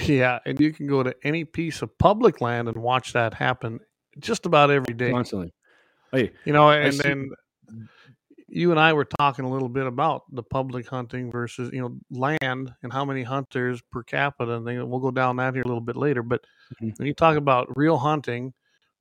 [0.00, 3.80] Yeah, and you can go to any piece of public land and watch that happen
[4.18, 5.10] just about every day.
[5.10, 5.52] constantly.
[6.12, 7.30] Hey You know, and then
[8.56, 11.98] you and I were talking a little bit about the public hunting versus you know
[12.10, 15.68] land and how many hunters per capita, and then we'll go down that here a
[15.68, 16.22] little bit later.
[16.22, 16.44] But
[16.80, 16.98] Mhm.
[16.98, 18.54] when you talk about real hunting,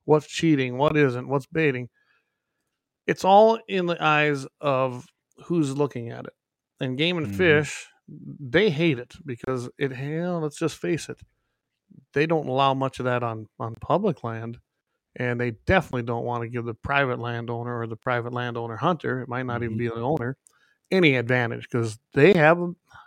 [0.03, 1.89] what's cheating, what isn't, what's baiting,
[3.07, 5.07] it's all in the eyes of
[5.45, 6.33] who's looking at it.
[6.81, 7.35] And game and Mhm.
[7.35, 9.91] fish, they hate it because it.
[9.93, 11.21] Hell, let's just face it,
[12.13, 14.59] they don't allow much of that on on public land
[15.17, 19.21] and they definitely don't want to give the private landowner or the private landowner hunter
[19.21, 19.79] it might not even Mhm.
[19.79, 20.37] be the owner
[20.91, 22.59] any advantage because they have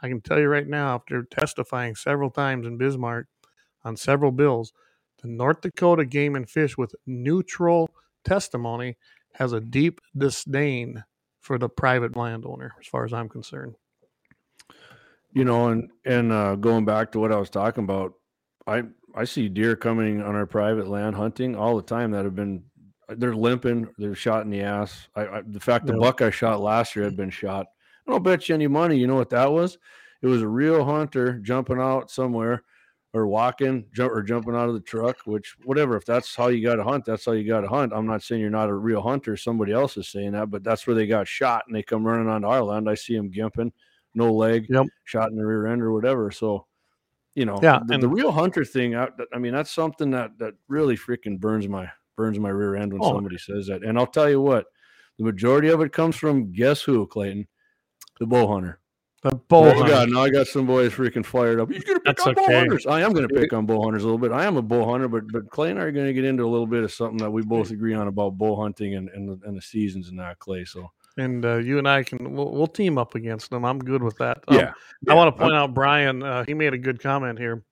[0.03, 3.27] i can tell you right now after testifying several times in bismarck
[3.85, 4.73] on several bills
[5.23, 7.91] the north dakota game and fish with neutral
[8.25, 8.97] testimony
[9.35, 11.05] has a deep disdain
[11.41, 13.75] for the private landowner as far as i'm concerned
[15.33, 18.15] you know and and uh going back to what i was talking about
[18.67, 18.83] i
[19.15, 22.63] i see deer coming on our private land hunting all the time that have been
[23.17, 25.09] they're limping they're shot in the ass.
[25.17, 26.01] I, I the fact the Yep.
[26.03, 27.67] buck i shot last year had been shot.
[28.07, 28.99] I don't bet you any money.
[28.99, 29.79] You know what that was?
[30.21, 32.65] It was a real hunter jumping out somewhere
[33.15, 36.63] or walking jump or jumping out of the truck which whatever if that's how you
[36.63, 37.95] got to hunt that's how you got to hunt.
[37.95, 39.39] I'm not saying you're not a real hunter.
[39.39, 42.29] Somebody else is saying that but that's where they got shot and they come running
[42.29, 42.91] onto our land.
[42.91, 43.73] I see them gimping
[44.15, 44.87] no leg Yep.
[45.05, 46.31] shot in the rear end or whatever.
[46.31, 46.67] So
[47.39, 50.55] you know Yeah, the, the real hunter thing I, I mean that's something that that
[50.67, 53.15] really freaking burns my burns my rear end when Oh.
[53.15, 53.85] somebody says that.
[53.85, 54.67] And i'll tell you what
[55.19, 57.47] the majority of it comes from guess who clayton?
[58.21, 58.81] The bow hunter.
[59.23, 59.89] The bow oh hunter.
[59.91, 61.71] god now i got some boys freaking fired up.
[61.71, 62.59] You're gonna pick That's on bow okay.
[62.59, 62.87] hunters?
[62.87, 64.33] I am gonna pick on bow hunters a little bit.
[64.33, 66.51] I am a bow hunter but but clay and i are gonna get into a
[66.55, 69.47] little bit of something that we both agree on about bow hunting and and the,
[69.47, 72.67] and the seasons and that clay so and uh, you and I can we'll, we'll
[72.67, 73.65] team up against them.
[73.65, 74.39] I'm good with that.
[74.49, 74.73] Um, yeah
[75.09, 76.23] I want to point out Brian.
[76.23, 77.63] Uh, he made a good comment here.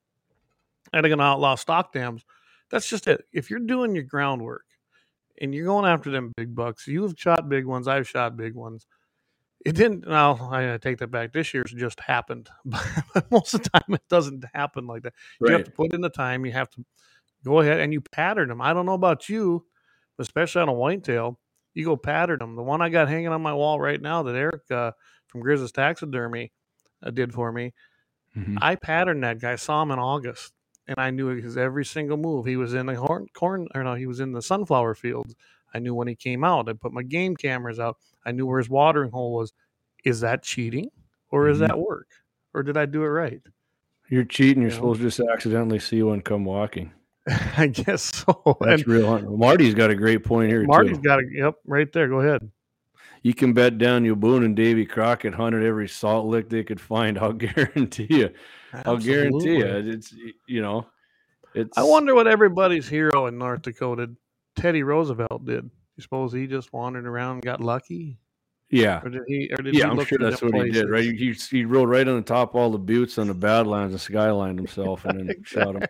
[0.93, 2.23] Think an outlaw stock dams.
[2.69, 3.25] That's just it.
[3.33, 4.65] If you're doing your groundwork
[5.39, 7.87] and you're going after them big bucks, you've shot big ones.
[7.87, 8.85] I've shot big ones.
[9.65, 10.07] It didn't.
[10.07, 11.33] Now I take that back.
[11.33, 15.13] This year's just happened, but most of the time it doesn't happen like that.
[15.41, 16.45] You have to put in the time.
[16.45, 16.85] You have to
[17.43, 18.61] go ahead and you pattern them.
[18.61, 19.65] I don't know about you,
[20.19, 21.39] especially on a whitetail,
[21.77, 22.55] you go pattern them.
[22.55, 24.91] The one I got hanging on my wall right now that Eric uh,
[25.27, 26.51] from Grizz's Taxidermy
[27.03, 27.73] uh, did for me.
[28.35, 28.57] Mhm.
[28.61, 29.55] I patterned that guy.
[29.55, 30.53] Saw him in August,
[30.87, 32.45] and I knew his every single move.
[32.45, 35.35] He was in the corn, corn or no, he was in the sunflower fields.
[35.73, 36.67] I knew when he came out.
[36.69, 37.97] I put my game cameras out.
[38.25, 39.53] I knew where his watering hole was.
[40.03, 40.89] Is that cheating,
[41.29, 41.67] or is Mhm.
[41.67, 42.07] that work,
[42.53, 43.41] or did I do it right?
[44.09, 44.93] you're cheating you're You know?
[44.93, 46.93] supposed to just accidentally see one come walking
[47.57, 48.57] I guess so.
[48.61, 49.37] That's and real.
[49.37, 51.03] Marty's got a great point here Marty's too.
[51.03, 51.27] got it.
[51.33, 52.07] Yep, right there.
[52.07, 52.49] Go ahead.
[53.23, 56.79] You can bet down Daniel Boone and Davy Crockett hunted every salt lick they could
[56.79, 57.17] find.
[57.17, 58.29] I'll guarantee you.
[58.85, 59.65] I'll guarantee you.
[59.65, 60.13] It's
[60.47, 60.87] you know,
[61.53, 61.77] it's.
[61.77, 64.09] I wonder what everybody's hero in North Dakota,
[64.55, 65.69] Teddy Roosevelt, did.
[65.97, 68.17] You suppose he just wandered around and got lucky,
[68.69, 69.49] Yeah, or did he?
[69.57, 69.85] Or did yeah.
[69.85, 70.89] he I'm look sure that's what he did.
[70.89, 73.93] Right, he, he rode right on the top of all the buttes on the Badlands
[73.93, 75.83] and skylined himself, and then shot him.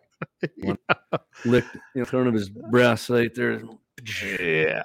[0.61, 0.77] One-
[1.45, 3.61] Licked, know, throwing up his breast right there.
[4.39, 4.81] Yeah.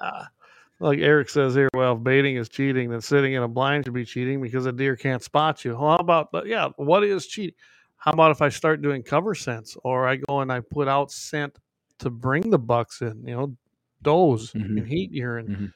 [0.79, 3.93] Like Eric says here, well, if baiting is cheating, then sitting in a blind should
[3.93, 5.71] be cheating because a deer can't spot you.
[5.77, 7.55] Well, how about, but yeah, what is cheating?
[7.97, 11.11] How about if I start doing cover scents or I go and I put out
[11.11, 11.57] scent
[11.99, 13.55] to bring the bucks in, you know,
[14.01, 14.77] does Mhm.
[14.79, 15.47] and heat urine?
[15.47, 15.73] Mhm.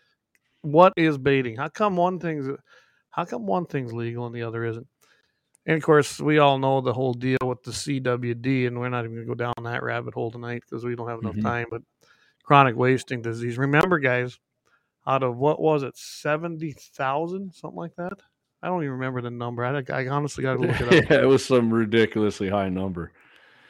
[0.62, 1.56] What is baiting?
[1.56, 2.48] How come one thing's
[3.10, 4.88] how come one thing's legal and the other isn't?
[5.66, 9.04] And of course, we all know the whole deal with the CWD, and we're not
[9.04, 11.44] even going to go down that rabbit hole tonight because we don't have enough Mhm.
[11.44, 11.66] time.
[11.70, 11.82] But
[12.44, 13.58] chronic wasting disease.
[13.58, 14.40] Remember, guys,
[15.06, 18.14] out of what was it, seventy thousand, something like that?
[18.62, 19.64] I don't even remember the number.
[19.64, 20.92] I, I honestly got to look it up.
[21.12, 23.12] yeah, it was some ridiculously high number.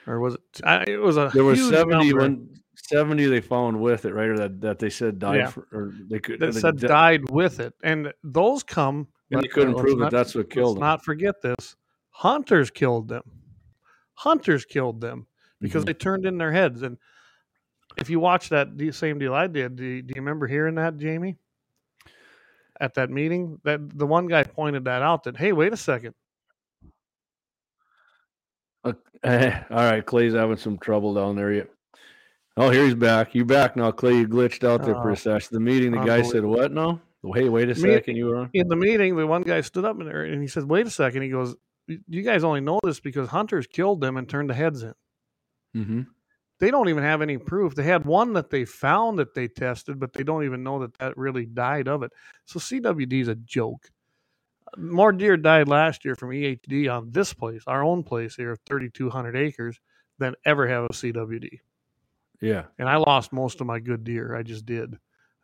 [0.08, 0.42] Or was it?
[0.64, 4.30] I, it was a There was huge 70 when seventy they found with it, right?
[4.30, 5.48] Or that, that they said died Yeah.
[5.50, 6.40] for, or they could.
[6.40, 9.08] that they, said di- died with it, and those come.
[9.32, 10.82] and they couldn't prove that that's what killed them.
[10.82, 11.76] Let's not forget this.
[12.12, 13.24] Hunters killed them.
[14.16, 15.28] Hunters killed them
[15.60, 15.88] because Mhm.
[15.88, 16.82] they turned in their heads.
[16.82, 16.98] And
[17.98, 20.98] if you watch that same deal I did, do you, do you remember hearing that,
[20.98, 21.38] Jamie?
[22.80, 25.24] At that meeting, that the one guy pointed that out.
[25.24, 26.14] That hey, wait a second.
[29.24, 29.32] All
[29.70, 31.52] right, Clay's having some trouble down there.
[31.54, 31.70] Yet.
[32.56, 33.36] Oh, here he's back.
[33.36, 34.18] You back now, Clay?
[34.18, 35.50] You glitched out there for Oh, a session.
[35.52, 37.02] The meeting, the guy said, "What now?"
[37.34, 38.16] Hey, wait a second.
[38.16, 38.50] You were on.
[38.54, 40.90] In the meeting, the one guy stood up in there and he said, "Wait a
[40.90, 41.24] second.
[41.24, 41.56] He goes,
[41.88, 44.94] "You- "You guys only know this because hunters killed them and turned the heads in."
[45.76, 46.02] Mm-hmm.
[46.60, 47.76] they don't even have any proof.
[47.76, 50.98] They had one that they found that they tested, but they don't even know that
[50.98, 52.12] that really died of it.
[52.46, 53.92] So CWD is a joke.
[54.76, 59.36] More deer died last year from EHD on this place, our own place here, 3,200
[59.36, 59.80] acres,
[60.20, 61.60] than ever have of CWD.
[62.42, 64.36] Yeah, And I lost most of my good deer.
[64.36, 64.98] I just did.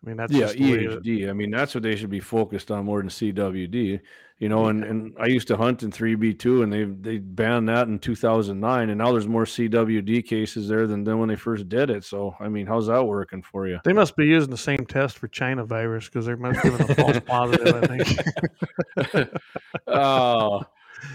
[0.04, 1.30] I mean, that's yeah, just the it- EHD.
[1.30, 4.02] I mean, that's what they should be focused on more than CWD.
[4.40, 7.88] You know, and, and I used to hunt in 3B2, and they they banned that
[7.88, 11.90] in 2009, and now there's more CWD cases there than, than when they first did
[11.90, 12.04] it.
[12.04, 13.80] So, I mean, how's that working for you?
[13.86, 16.96] They must be using the same test for China virus because they're must giving a
[16.96, 19.30] false positive, I think.
[19.88, 20.64] oh,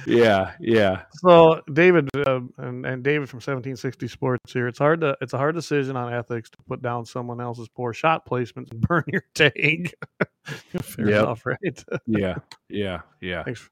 [0.06, 1.02] yeah, yeah.
[1.12, 4.68] So David uh, and, and David from 1760 Sports here.
[4.68, 7.92] It's hard to it's a hard decision on ethics to put down someone else's poor
[7.92, 9.92] shot placements and burn your tag.
[10.82, 11.22] Fair Yep.
[11.22, 11.84] enough, right?
[12.06, 12.36] Yeah,
[12.68, 13.44] yeah, yeah.
[13.44, 13.68] Thanks.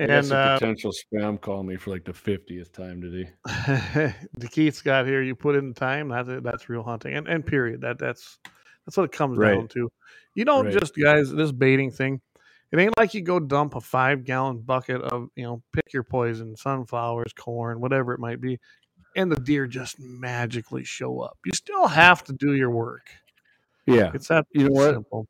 [0.00, 3.30] And a uh, potential spam call me for like the fiftieth time today.
[4.36, 5.22] the Keith's got here.
[5.22, 6.08] You put in the time.
[6.10, 6.42] That's it.
[6.44, 7.14] That's real hunting.
[7.14, 7.80] And and period.
[7.80, 8.38] That that's
[8.86, 9.54] that's what it comes Right.
[9.56, 9.90] down to.
[10.34, 10.78] You don't Right.
[10.78, 12.20] just guys this baiting thing.
[12.70, 16.02] It ain't like you go dump a five gallon bucket of you know pick your
[16.02, 18.58] poison, sunflowers, corn, whatever it might be,
[19.16, 21.38] and the deer just magically show up.
[21.44, 23.10] You still have to do your work.
[23.86, 24.92] Yeah, It's that You know what?
[24.92, 25.26] simple.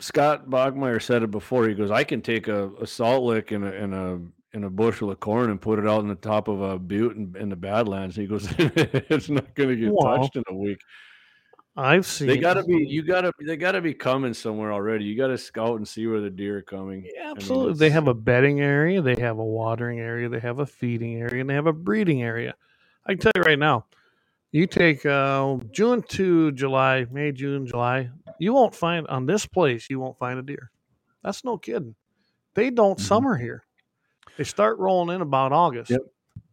[0.00, 1.68] Scott Bogmeyer said it before.
[1.68, 4.20] He goes, "I can take a, a salt lick and a and a
[4.54, 7.16] and a bushel of corn and put it out on the top of a butte
[7.16, 10.16] in, in the Badlands." He goes, "It's not going to get Wow.
[10.16, 10.80] touched in a week."
[11.76, 12.26] I've seen.
[12.26, 12.84] They got to be.
[12.86, 13.32] You got to.
[13.40, 15.04] They got to be coming somewhere already.
[15.04, 17.04] You got to scout and see where the deer are coming.
[17.14, 17.74] Yeah, mean, absolutely.
[17.78, 21.40] they have a bedding area, they have a watering area, they have a feeding area,
[21.40, 22.54] and they have a breeding area.
[23.06, 23.86] I can tell you right now,
[24.52, 29.88] you take uh, June to July, May, June, July, you won't find on this place,
[29.88, 30.70] you won't find a deer.
[31.24, 31.94] That's no kidding.
[32.54, 33.02] They don't Mhm.
[33.02, 33.64] summer here.
[34.36, 35.90] They start rolling in about August.
[35.90, 36.02] Yep.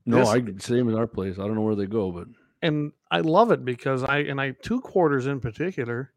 [0.05, 1.38] No, This- I same as our place.
[1.38, 2.27] I don't know where they go, but
[2.62, 6.12] and I love it because I and I two quarters in particular,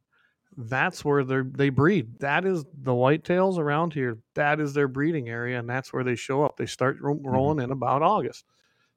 [0.56, 2.18] that's where they they breed.
[2.20, 4.18] That is the whitetails around here.
[4.34, 6.56] That is their breeding area, and that's where they show up.
[6.56, 7.26] They start ro- Mm-hmm.
[7.28, 8.44] rolling in about August.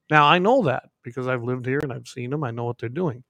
[0.10, 2.44] Now I know that because I've lived here and I've seen them.
[2.44, 3.24] I know what they're doing,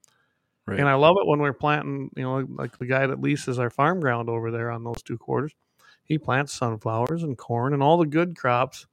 [0.65, 0.79] right.
[0.79, 2.09] and I love it when we're planting.
[2.15, 5.17] You know, like the guy that leases our farm ground over there on those two
[5.17, 5.53] quarters,
[6.03, 8.87] he plants sunflowers and corn and all the good crops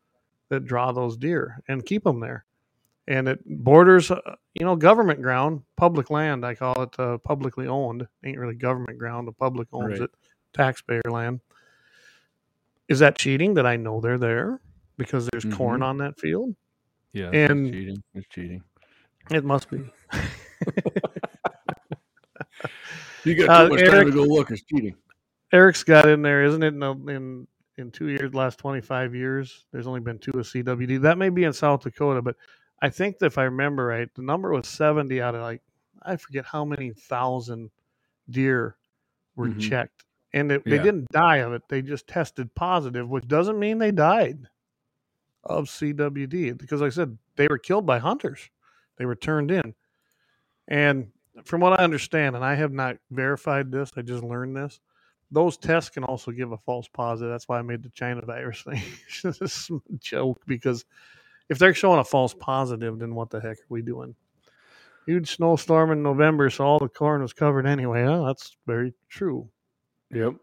[0.48, 2.44] that draw those deer and keep them there
[3.08, 4.20] and it borders, uh,
[4.54, 6.44] you know, government ground, public land.
[6.46, 8.06] I call it uh, publicly owned.
[8.24, 9.26] Ain't really government ground.
[9.28, 10.02] The public owns Right.
[10.02, 10.10] it,
[10.52, 11.40] taxpayer land.
[12.88, 14.60] Is that cheating that I know they're there
[14.98, 15.84] because there's corn Mhm.
[15.84, 16.54] on that field?
[17.14, 18.02] yeah, and- it's cheating.
[18.14, 18.62] It's cheating.
[19.30, 19.84] It must be.
[23.24, 24.50] You got Uh, too much time Eric- to go look.
[24.50, 24.96] It's cheating.
[25.52, 26.74] Eric's got in there, isn't it?
[26.74, 27.46] In in
[27.78, 31.00] in two years, last twenty five years, there's only been two of CWD.
[31.02, 32.36] That may be in South Dakota, but
[32.82, 35.62] I think if I remember right, the number was seventy out of like
[36.02, 37.70] I forget how many thousand
[38.28, 38.76] deer
[39.36, 39.60] were Mhm.
[39.60, 41.62] checked, and it, they didn't die of it.
[41.68, 44.48] They just tested positive, which doesn't mean they died
[45.44, 48.50] of CWD because, like I said, they were killed by hunters.
[48.96, 49.74] They were turned in,
[50.66, 51.12] and
[51.44, 54.80] from what I understand, and I have not verified this, I just learned this.
[55.30, 57.30] Those tests can also give a false positive.
[57.32, 58.82] That's why I made the China virus thing.
[59.22, 60.84] this a joke because
[61.48, 64.14] if they're showing a false positive, then what the heck are we doing?
[65.06, 68.04] Huge snowstorm in November, so all the corn was covered anyway.
[68.04, 68.24] Huh?
[68.26, 69.48] That's very true.
[70.12, 70.34] Yep.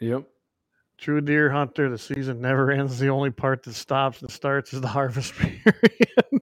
[0.00, 0.24] Yep.
[0.98, 2.98] True deer hunter, the season never ends.
[2.98, 5.74] The only part that stops and starts is the harvest period.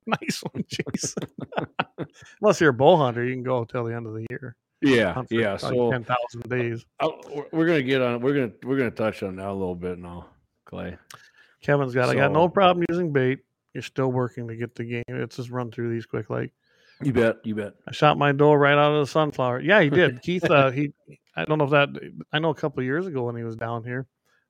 [0.06, 1.22] nice one, Jason.
[2.42, 4.56] Unless you're a bow hunter, you can go till the end of the year.
[4.82, 5.22] Yeah.
[5.30, 5.56] Yeah.
[5.56, 6.84] So ten thousand days.
[7.00, 7.20] I'll,
[7.52, 8.20] we're- gonna get on.
[8.20, 10.26] We're gonna we're gonna touch on that a little bit now,
[10.64, 10.96] Clay.
[11.62, 12.08] Kevin's got.
[12.08, 13.40] I got no problem using bait.
[13.74, 15.04] You're still working to get the game.
[15.08, 16.30] Let's just run through these quick.
[16.30, 16.52] Like
[17.02, 17.36] You bet.
[17.44, 17.74] You bet.
[17.86, 19.60] I shot my door right out of the sunflower.
[19.60, 20.22] Yeah, he did.
[20.22, 20.92] Keith, uh, he.
[21.36, 21.88] I don't know if that.
[22.32, 24.06] I know a couple of years ago when he was down here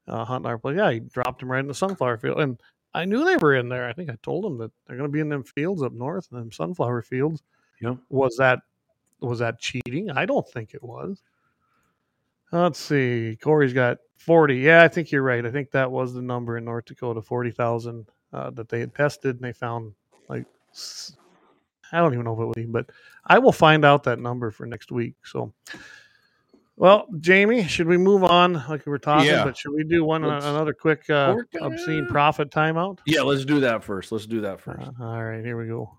[0.09, 0.77] uh, hunting our place.
[0.77, 2.61] Yeah, he dropped him right in the sunflower field, and
[2.95, 3.89] I knew they were in there.
[3.89, 6.29] I think I told him that they're going to be in them fields up north,
[6.33, 7.43] in them sunflower fields.
[7.81, 7.95] Yeah.
[8.09, 8.61] Was that
[9.21, 10.11] was that cheating?
[10.11, 11.23] I don't think it was.
[12.53, 13.39] Let's see.
[13.41, 14.57] Corey's got 40.
[14.57, 15.45] Yeah, I think you're right.
[15.45, 19.37] I think that was the number in North Dakota 40,000 uh, that they had tested
[19.37, 19.93] and they found
[20.28, 20.47] like,
[21.93, 22.91] I don't even know if it was, but
[23.26, 25.14] I will find out that number for next week.
[25.24, 25.53] So,
[26.76, 29.28] well, Jamie, should we move on like we were talking?
[29.28, 29.45] Yeah.
[29.45, 32.99] But should we do one Let's- another quick uh, obscene profit timeout?
[33.07, 34.12] Yeah, let's do that first.
[34.12, 34.81] Let's do that first.
[34.81, 35.97] Uh, all right, here we go.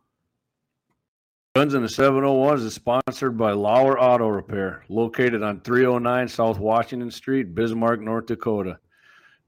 [1.54, 7.12] Guns in the 701 is sponsored by Lauer Auto Repair, located on 309 South Washington
[7.12, 8.80] Street, Bismarck, North Dakota.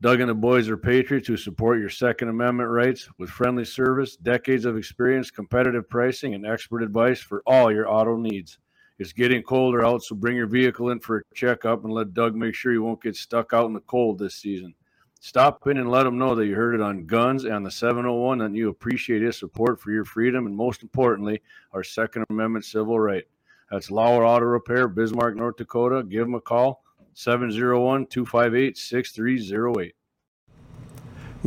[0.03, 4.17] Doug and the boys are patriots who support your Second Amendment rights with friendly service,
[4.17, 8.57] decades of experience, competitive pricing, and expert advice for all your auto needs.
[8.99, 12.35] It's getting colder out, so bring your vehicle in for a checkup and let Doug
[12.35, 14.75] make sure you won't get stuck out in the cold this season.
[15.21, 18.41] Stop in and let him know that you heard it on Guns and the 701
[18.41, 21.41] and you appreciate his support for your freedom and, most importantly,
[21.71, 23.23] our Second Amendment civil right.
[23.71, 26.03] That's Lauer Auto Repair, Bismarck, North Dakota.
[26.03, 26.82] Give them a call,
[27.15, 29.95] 701 258 6308.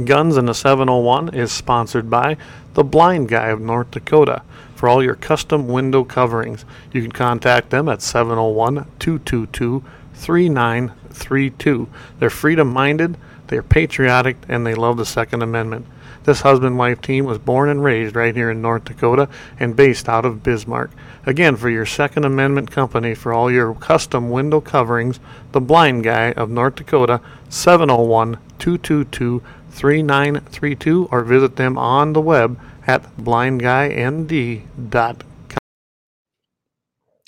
[0.05, 2.37] Guns in the 701 is sponsored by
[2.75, 4.43] The Blind Guy of North Dakota.
[4.75, 11.89] For all your custom window coverings, you can contact them at 701 222 3932.
[12.19, 15.87] They're freedom minded, they're patriotic, and they love the Second Amendment.
[16.27, 19.29] This husband wife team was born and raised right here in North Dakota
[19.61, 20.91] and based out of Bismarck.
[21.25, 25.21] Again, for your Second Amendment company for all your custom window coverings,
[25.53, 32.59] The Blind Guy of North Dakota, 701 222 3932, or visit them on the web
[32.87, 35.23] at blindguynd.com.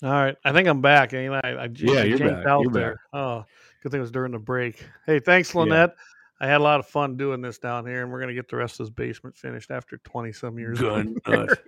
[0.01, 1.13] All right, I think I'm back.
[1.15, 2.47] I, I, I j- Yeah, I yeah, you're janked back.
[2.47, 3.01] out You're there.
[3.13, 3.45] Oh,
[3.83, 4.85] good thing it was during the break.
[5.07, 5.95] Hey, thanks, Lynette.
[6.41, 8.57] I had a lot of fun doing this down here, and we're gonna get the
[8.57, 10.81] rest of this basement finished after 20 some years.
[11.27, 11.59] nut.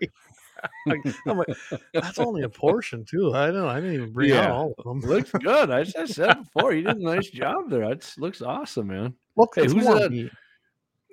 [0.87, 1.57] Like, I'm like,
[1.95, 3.33] that's only a portion too.
[3.35, 3.65] I don't.
[3.67, 5.01] I didn't even bring out all of them.
[5.01, 5.71] Looks good.
[5.71, 7.83] I just said before, you did a nice job there.
[7.85, 9.15] It looks awesome, man.
[9.37, 10.11] Look, Hey, who's that?
[10.11, 10.31] meat.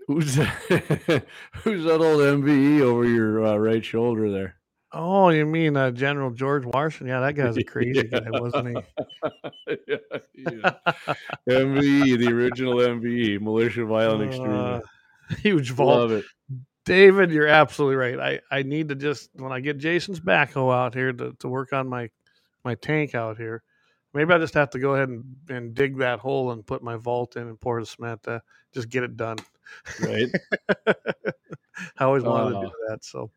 [0.08, 4.56] Who's who's that old MVE over your uh, right shoulder there?
[4.94, 7.08] Oh, you mean uh, General George Washington?
[7.08, 8.76] Yeah, that guy's a crazy guy, wasn't he?
[9.88, 9.98] yeah,
[10.36, 10.80] yeah.
[11.50, 14.88] MVE, the original MVE, militia violent Uh, extremist.
[15.44, 16.00] huge vault.
[16.00, 16.26] Love it.
[16.86, 18.40] David, you're absolutely right.
[18.50, 21.74] I, I need to just when I get Jason's backhoe out here to, to work
[21.74, 22.10] on my
[22.64, 23.62] my tank out here,
[24.14, 26.96] maybe I just have to go ahead and, and dig that hole and put my
[26.96, 28.42] vault in and pour the cement to
[28.74, 29.38] just get it done.
[30.02, 30.30] Right.
[30.88, 33.04] I always wanted to Uh, do that.
[33.04, 33.30] So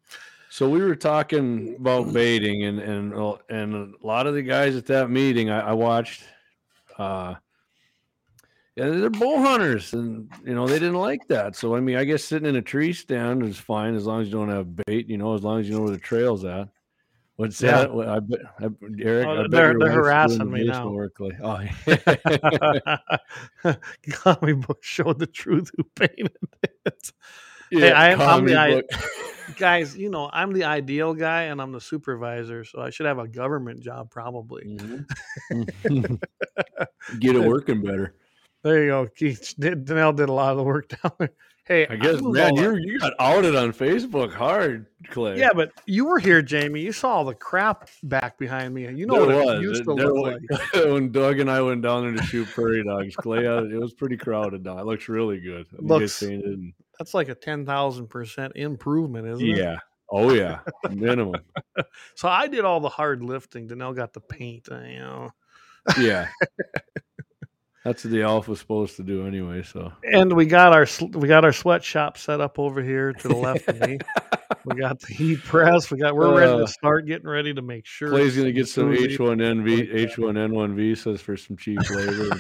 [0.51, 3.15] So we were talking about baiting, and and
[3.49, 6.25] and a lot of the guys at that meeting I, I watched,
[6.99, 7.37] uh,
[8.75, 11.55] yeah, they're bow hunters, and you know they didn't like that.
[11.55, 14.27] So I mean, I guess sitting in a tree stand is fine as long as
[14.27, 15.09] you don't have bait.
[15.09, 16.69] You know, as long as you know where the trail's at.
[17.37, 17.87] What's Yeah.
[17.87, 17.91] that?
[18.09, 18.65] I bet, I,
[19.03, 19.27] Eric.
[19.27, 20.95] Oh, I bet they're- they're harassing me now.
[21.43, 22.97] Oh, yeah.
[24.11, 26.37] comic book showed the truth who painted
[26.85, 27.13] it.
[27.71, 28.83] Yeah, I- I'm the I-
[29.57, 33.19] Guys, you know, I'm the ideal guy and I'm the supervisor, so I should have
[33.19, 34.65] a government job probably.
[34.65, 35.07] Mhm.
[37.19, 38.15] Get it working better.
[38.63, 39.07] There you go.
[39.09, 41.33] Keith did, Danelle did a lot of the work down there.
[41.67, 45.39] Hey, I guess, man, you you got outed on Facebook hard, Clay.
[45.39, 46.81] yeah, but you were here, Jamie.
[46.81, 48.91] You saw all the crap back behind me.
[48.93, 49.55] You know There what was.
[49.59, 50.85] it used It- to there look was- like.
[50.87, 53.95] when Doug and I went down there to shoot prairie dogs, Clay, uh, it was
[53.95, 54.79] pretty crowded down.
[54.79, 55.67] It looks really good.
[55.79, 59.57] Looks- painted and- That's like a ten thousand percent improvement, isn't it?
[59.57, 59.79] yeah.
[60.13, 60.59] Oh yeah,
[60.91, 61.41] minimum.
[62.15, 63.67] So I did all the hard lifting.
[63.69, 64.69] Danelle got the paint.
[64.71, 65.31] uh, You know,
[65.99, 66.29] Yeah.
[67.85, 69.63] That's what the elf was supposed to do anyway.
[69.63, 73.37] So and we got our we got our sweatshop set up over here to the
[73.49, 73.99] left of me.
[74.67, 75.91] We got the heat press.
[75.91, 78.11] We got we're ready Uh, to start getting ready to make sure.
[78.11, 81.79] Clay's gonna get some H one NV H one N one visas for some cheap
[81.89, 82.37] labor.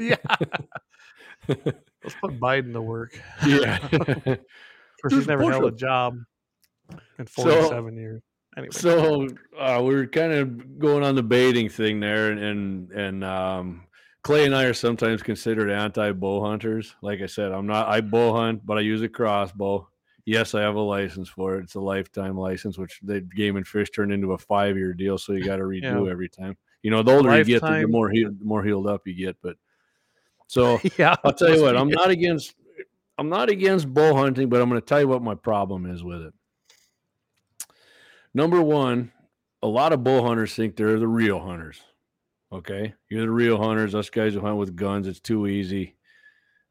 [0.00, 0.16] yeah.
[2.04, 3.18] Let's put Biden to work.
[3.46, 3.78] yeah.
[5.04, 6.16] Of course, he's never held a job
[7.18, 8.22] in So- 47 years.
[8.56, 9.26] Anyway, So
[9.58, 13.84] uh, we are kind of going on the baiting thing there, and and, um,
[14.22, 16.94] Clay and I are sometimes considered anti bow hunters.
[17.02, 17.88] Like I said, I'm not.
[17.88, 19.88] I bow hunt, but I use a crossbow.
[20.26, 21.64] Yes, I have a license for it.
[21.64, 25.18] It's a lifetime license, which the game and fish turned into a five year deal,
[25.18, 26.10] so you got to redo Yeah.
[26.12, 26.56] every time.
[26.84, 29.36] You know, the older you get, the more healed, the more healed up you get.
[29.42, 29.56] But
[30.52, 32.54] so yeah, I'll tell you what, I'm not against
[33.16, 36.04] I'm not against bow hunting, but I'm going to tell you what my problem is
[36.04, 36.34] with it.
[38.34, 39.12] Number one,
[39.62, 41.80] a lot of bow hunters think they're the real hunters.
[42.52, 43.94] Okay, you're the real hunters.
[43.94, 45.96] Us guys who hunt with guns, it's too easy,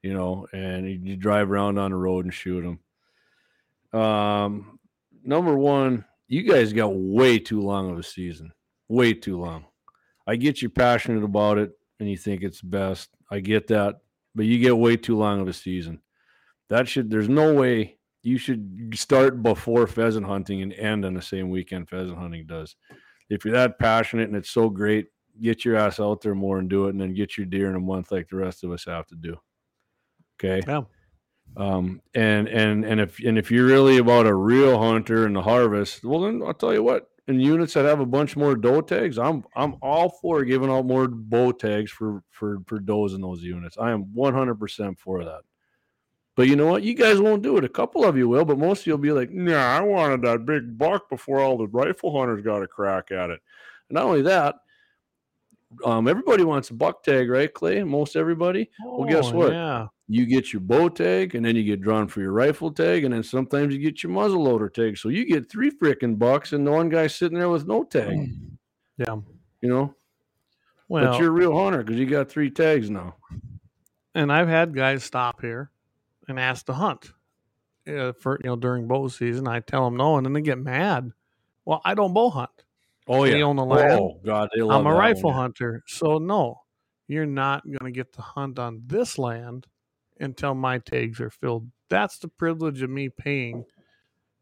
[0.03, 3.99] you know, and you, you drive around on the road and shoot them.
[3.99, 4.79] Um,
[5.23, 8.51] number one, you guys got way too long of a season.
[8.89, 9.65] way too long.
[10.27, 13.09] I get you're passionate about it and you think it's best.
[13.32, 14.01] I get that,
[14.36, 16.01] but you get way too long of a season.
[16.69, 21.21] That should there's no way you should start before pheasant hunting and end on the
[21.21, 22.75] same weekend pheasant hunting does.
[23.29, 25.07] If you're that passionate and it's so great,
[25.41, 27.75] get your ass out there more and do it and then get your deer in
[27.75, 29.38] a month like the rest of us have to do.
[30.38, 30.61] Okay.
[30.67, 30.82] Yeah.
[31.57, 35.41] Um, and and and if and if you're really about a real hunter and the
[35.41, 38.82] harvest, well then I'll tell you what, in units that have a bunch more doe
[38.82, 43.21] tags, I'm I'm all for giving out more bow tags for for for does in
[43.21, 43.77] those units.
[43.79, 45.41] I am 100% for that.
[46.36, 46.84] But you know what?
[46.84, 47.65] You guys won't do it.
[47.65, 50.45] A couple of you will, but most of you'll be like, "Nah, I wanted that
[50.45, 53.41] big buck before all the rifle hunters got a crack at it."
[53.89, 54.55] And not only that,
[55.84, 57.84] um, everybody wants a buck tag, right, Clay?
[57.84, 58.69] Most everybody.
[58.86, 59.51] Well, guess Oh, what?
[59.51, 59.88] Yeah.
[60.14, 63.14] You get your bow tag and then you get drawn for your rifle tag and
[63.14, 66.68] then sometimes you get your muzzle loader tag so you get three freaking bucks and
[66.68, 68.30] the one guy's sitting there with no tag
[68.97, 69.16] Yeah.
[69.62, 69.95] you know
[70.89, 73.16] Well, but you're a real hunter because you got three tags now
[74.14, 75.72] and I've had guys stop here
[76.28, 77.14] and ask to hunt
[77.88, 79.47] uh, for you know during bow season.
[79.47, 81.12] I tell them no, and then they get mad.
[81.66, 82.49] Well, I don't bow hunt.
[83.07, 83.99] oh We own the land.
[83.99, 85.36] oh god they love I'm a rifle one.
[85.36, 86.62] hunter, so no,
[87.07, 89.68] you're not going to get to hunt on this land
[90.22, 91.67] until my tags are filled.
[91.89, 93.65] That's the privilege of me paying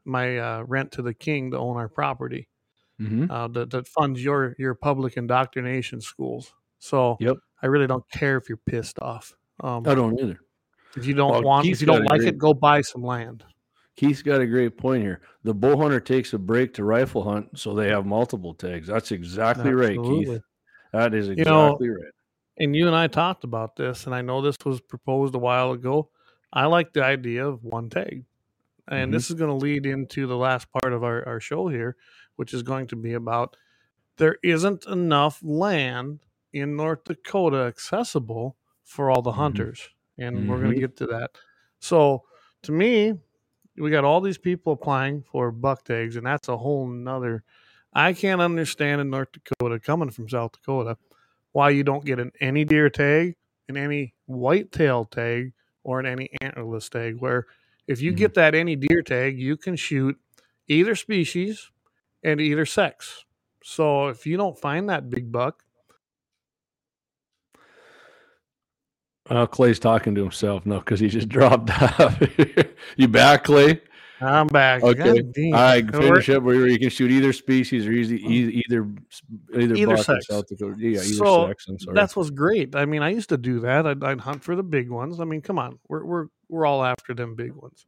[0.06, 2.48] my uh, rent to the king to own our property.
[3.02, 3.32] Mhm.
[3.32, 6.54] uh, that, that funds your your public indoctrination schools.
[6.80, 7.38] So Yep.
[7.64, 9.34] I really don't care if you're pissed off.
[9.62, 10.40] Um, i don't either
[10.98, 13.04] if you don't Well, want, Keith's if you don't like great- it, go buy some
[13.04, 13.46] land.
[13.96, 17.58] keith's got a great point here the bow hunter takes a break to rifle hunt
[17.60, 20.42] so they have multiple tags that's exactly right keith Absolutely.
[20.94, 22.14] that is know, exactly right
[22.60, 25.72] And you and I talked about this, and I know this was proposed a while
[25.72, 26.10] ago.
[26.52, 28.26] I like the idea of one tag.
[28.88, 29.14] And Mhm.
[29.14, 31.96] this is going to lead into the last part of our, our show here,
[32.36, 33.56] which is going to be about
[34.18, 36.20] there isn't enough land
[36.52, 39.36] in North Dakota accessible for all the Mhm.
[39.36, 39.90] hunters.
[40.18, 41.38] And we're going to get to that.
[41.80, 42.26] So
[42.64, 43.14] to me,
[43.78, 47.44] we got all these people applying for buck tags, and that's a whole nother.
[47.94, 50.98] I can't understand in North Dakota, coming from South Dakota,
[51.52, 53.36] why you don't get an any deer tag,
[53.68, 57.18] an any whitetail tag, or an any antlerless tag.
[57.20, 57.48] Where
[57.88, 58.18] if you Mhm.
[58.18, 60.18] get that any deer tag, you can shoot
[60.68, 61.72] either species
[62.24, 63.26] and either sex.
[63.64, 65.64] So if you don't find that big buck,
[69.30, 72.20] uh, clay's talking to himself no because he just dropped off
[72.98, 73.82] you back clay
[74.22, 74.84] I'm back.
[74.84, 75.22] Okay.
[75.48, 78.86] All right, finish up where you can shoot either species or easy, either
[79.54, 80.28] either, Either in sex.
[80.28, 80.76] South Dakota.
[80.78, 81.68] Yeah, either So, sex.
[81.70, 81.96] I'm sorry.
[81.96, 82.76] That's what's great.
[82.76, 83.88] I mean, I used to do that.
[83.88, 85.20] I'd, I'd hunt for the big ones.
[85.20, 87.86] I mean, come on, we're we're we're all after them big ones.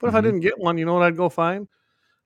[0.00, 0.24] But if I Mhm.
[0.24, 1.68] didn't get one, you know what I'd go find?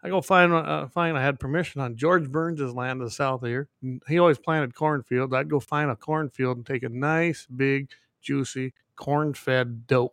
[0.02, 1.16] I go find uh, find.
[1.16, 3.68] I had permission on George Burns's land to the south here.
[4.08, 5.32] He always planted cornfields.
[5.32, 7.90] I'd go find a cornfield and take a nice, big,
[8.20, 10.12] juicy, corn-fed doe,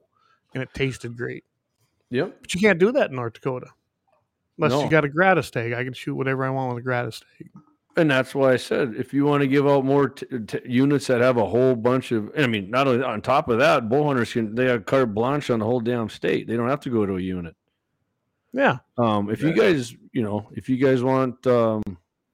[0.53, 1.43] and it tasted great.
[2.11, 2.37] Yep.
[2.41, 3.67] But you can't do that in North Dakota.
[4.57, 4.83] Unless No.
[4.83, 5.73] you got a gratis tag.
[5.73, 7.49] I can shoot whatever I want with a gratis tag.
[7.97, 11.07] And that's why I said if you want to give out more t- t- units
[11.07, 14.05] that have a whole bunch of, I mean, not only on top of that, bow
[14.05, 16.47] hunters can they have carte blanche on the whole damn state.
[16.47, 17.55] They don't have to go to a unit.
[18.53, 18.77] Yeah.
[18.97, 21.83] Um, if you guys, you know, if you guys want, um,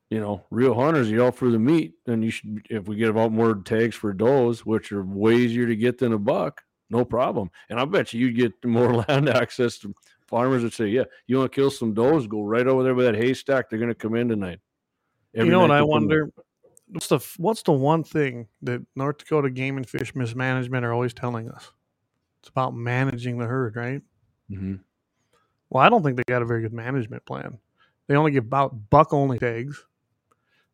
[0.09, 2.65] you know, real hunters, you all for the meat, then you should.
[2.69, 6.13] If we give out more tags for does, which are way easier to get than
[6.13, 7.49] a buck, no problem.
[7.69, 9.93] And I bet you you'd get more land access to
[10.27, 12.27] farmers that say, "Yeah, you want to kill some does?
[12.27, 13.69] Go right over there with that haystack.
[13.69, 14.59] They're going to come in tonight."
[15.33, 16.31] Every you know what I wonder?
[16.87, 21.13] What's the what's the one thing that North Dakota Game and Fish Mismanagement are always
[21.13, 21.71] telling us?
[22.41, 24.01] It's about managing the herd, right?
[24.51, 24.79] Mhm.
[25.69, 27.57] Well, I don't think they got a very good management plan.
[28.07, 29.83] They only give out buck only tags.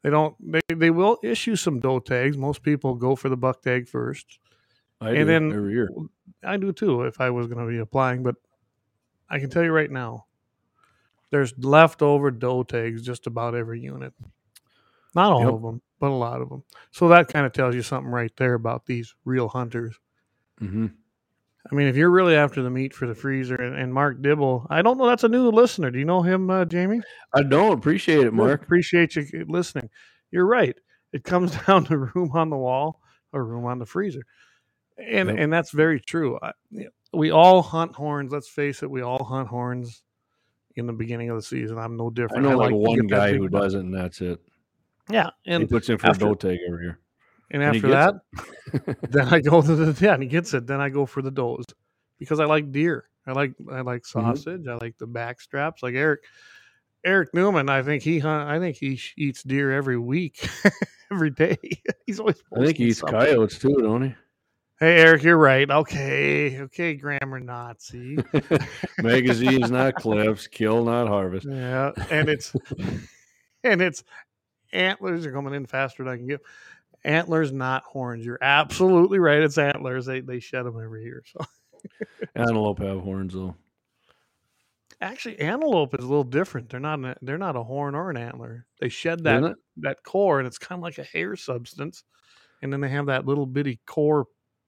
[0.03, 0.36] They don't.
[0.39, 2.38] They they will issue some doe tags.
[2.38, 4.39] Most people go for the buck tag first.
[5.02, 5.89] I And do then- every year.
[6.43, 8.36] I do too if I was going to be applying, but
[9.30, 10.26] I can tell you right now,
[11.30, 14.14] there's leftover doe tags just about every unit.
[15.14, 15.54] Not all Yep.
[15.54, 16.64] of them, but a lot of them.
[16.91, 19.99] So that kind of tells you something right there about these real hunters.
[20.62, 20.88] Mm-hmm.
[21.72, 24.66] I mean, if you're really after the meat for the freezer, and, and Mark Dibble,
[24.70, 25.91] I don't know, that's a new listener.
[25.91, 27.02] Do you know him, uh, Jamie?
[27.34, 28.64] I don't appreciate it, Mark.
[28.64, 29.89] Appreciate you listening.
[30.32, 30.76] You're right.
[31.14, 34.24] It comes down to room on the wall or room on the freezer,
[35.02, 35.38] and Yep.
[35.39, 36.39] and that's very true.
[36.41, 36.52] I,
[37.14, 38.32] we all hunt horns.
[38.32, 40.02] Let's face it, we all hunt horns
[40.76, 41.78] in the beginning of the season.
[41.78, 42.45] I'm no different.
[42.45, 44.39] I know like to one guy who doesn't, and that's it.
[45.10, 46.99] Yeah, and he puts in for after- a doe tag every year.
[47.49, 48.16] and and after that,
[49.10, 50.68] then I go to the yeah, and he gets it.
[50.68, 51.66] Then I go for the does
[52.18, 53.10] because I like deer.
[53.28, 54.20] I like I like Mm-hmm.
[54.36, 54.68] sausage.
[54.68, 55.84] I like the back straps.
[55.84, 56.22] Like Eric,
[57.04, 60.47] Eric Newman, I think he hunt, I think he sh- eats deer every week,
[61.12, 61.58] every day.
[62.06, 62.41] He's always.
[62.56, 63.20] I think he eats something.
[63.20, 64.16] coyotes too, don't he?
[64.82, 65.70] Hey Eric, you're right.
[65.70, 68.18] Okay, okay, grammar Nazi.
[68.98, 70.48] Magazines, not clips.
[70.48, 71.46] Kill, not harvest.
[71.48, 72.52] Yeah, and it's
[73.64, 74.04] and it's
[74.74, 76.42] antlers are coming in faster than I can get.
[77.04, 78.26] Antlers, not horns.
[78.26, 79.44] You're absolutely right.
[79.44, 80.08] It's antlers.
[80.08, 81.22] They they shed them every year.
[81.32, 81.46] So
[82.36, 83.56] Antelope have horns though.
[85.00, 86.70] actually, antelope is a little different.
[86.70, 88.66] They're not an, they're not a horn or an antler.
[88.80, 92.04] They shed that that core, and it's kind of like a hair substance.
[92.64, 94.26] And then they have that little bitty core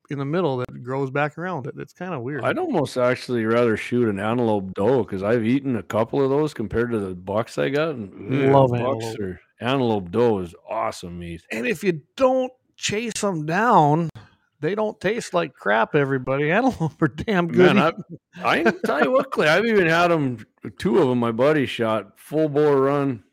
[0.09, 1.75] in the middle that grows back around it.
[1.77, 2.43] It's kind of weird.
[2.43, 6.53] I'd almost actually rather shoot an antelope doe because I've eaten a couple of those
[6.53, 7.89] compared to the bucks I got.
[7.95, 9.19] And, Love bucks antelope.
[9.19, 11.41] are- antelope doe is awesome meat.
[11.51, 14.09] And if you don't chase them down,
[14.59, 15.95] they don't taste like crap.
[15.95, 17.75] Everybody, antelope are damn good.
[17.75, 17.93] Man.
[18.43, 20.45] I, I can tell you what, Clay, I've even had them.
[20.77, 23.23] Two of them, my buddy shot full bore run.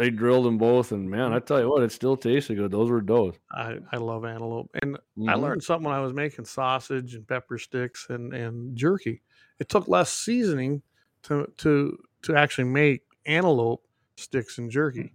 [0.00, 2.70] They drilled them both, and man, I tell you what, it still tasted good.
[2.70, 3.34] Those were does.
[3.52, 4.96] I, I love antelope, and
[5.28, 5.42] I Mhm.
[5.42, 9.20] learned something when I was making sausage and pepper sticks and, and jerky.
[9.58, 10.80] It took less seasoning
[11.24, 13.86] to to to actually make antelope
[14.16, 15.12] sticks and jerky.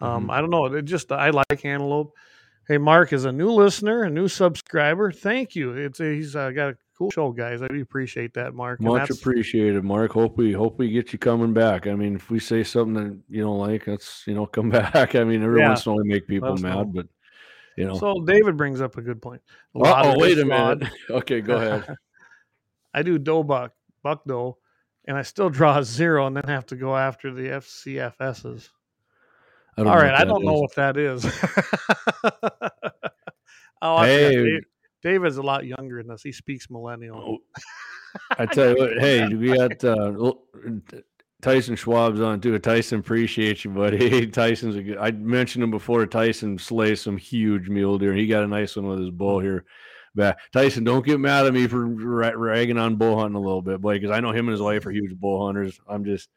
[0.00, 0.30] Um, Mhm.
[0.32, 0.64] I don't know.
[0.64, 2.14] It just I like antelope.
[2.68, 5.12] Hey, Mark is a new listener, a new subscriber.
[5.12, 5.72] Thank you.
[5.72, 7.62] It's he's uh, got a cool show, guys.
[7.62, 8.80] I do appreciate that, Mark.
[8.80, 10.12] Much appreciated, Mark.
[10.12, 11.86] Hope we hope we get you coming back.
[11.86, 15.14] I mean, if we say something that you don't like, that's you know, come back.
[15.14, 15.68] I mean, every Yeah.
[15.68, 17.06] once in a while we make people mad, but
[17.76, 17.98] you know.
[17.98, 19.42] So David brings up a good point.
[19.74, 20.88] A lot oh, wait a minute.
[21.10, 21.86] Okay, go ahead.
[22.94, 23.72] I do doe buck,
[24.02, 24.56] buck doe,
[25.04, 28.70] and I still draw a zero and then have to go after the FCFSs.
[29.76, 31.26] I don't All know right, I don't know what that is.
[33.82, 34.60] oh, I Hey.
[35.06, 36.22] David's a lot younger than us.
[36.24, 37.38] He speaks millennial.
[37.38, 37.62] Oh,
[38.38, 40.32] I tell you what, hey, we got uh,
[41.42, 42.58] Tyson Schwab's on too.
[42.58, 44.26] Tyson, appreciate you, buddy.
[44.26, 44.98] Tyson's a good.
[44.98, 46.04] I mentioned him before.
[46.06, 48.14] Tyson slays some huge mule deer.
[48.14, 49.64] He got a nice one with his bow here.
[50.16, 50.38] Back.
[50.52, 53.80] Tyson, don't get mad at me for ra- ragging on bow hunting a little bit,
[53.80, 55.78] boy, because I know him and his wife are huge bow hunters.
[55.88, 56.30] I'm just.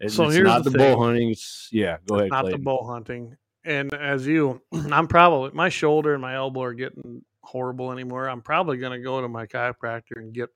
[0.00, 1.30] It's, So it's here's not the the, bow hunting.
[1.30, 1.98] It's yeah.
[2.06, 2.60] Go ahead, not Clayton.
[2.60, 3.36] the bow hunting.
[3.66, 8.28] And as you, I'm probably my shoulder and my elbow are getting horrible anymore.
[8.28, 10.50] I'm probably going to go to my chiropractor and get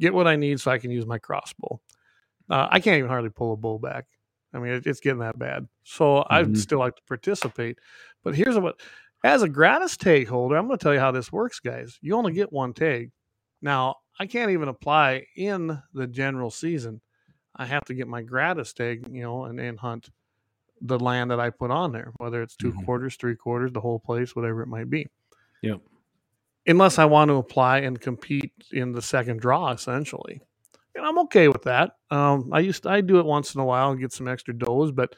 [0.00, 1.80] get what I need so I can use my crossbow.
[2.50, 4.06] Uh, I can't even hardly pull a bow back.
[4.54, 5.68] I mean, it, it's getting that bad.
[5.84, 6.56] So I'd Mhm.
[6.56, 7.78] still like to participate.
[8.24, 8.80] But here's what:
[9.24, 11.98] as a gratis tag holder, I'm going to tell you how this works, guys.
[12.00, 13.10] You only get one tag.
[13.60, 17.00] Now I can't even apply in the general season.
[17.56, 20.10] I have to get my gratis tag, you know, and, and hunt
[20.80, 22.84] the land that I put on there, whether it's 2 Mhm.
[22.84, 25.08] quarters, three quarters, the whole place, whatever it might be.
[25.62, 25.80] Yep.
[26.68, 30.40] Unless I want to apply and compete in the second draw, essentially.
[30.94, 31.92] And I'm okay with that.
[32.10, 34.52] Um, I used to, I do it once in a while and get some extra
[34.56, 35.14] does, but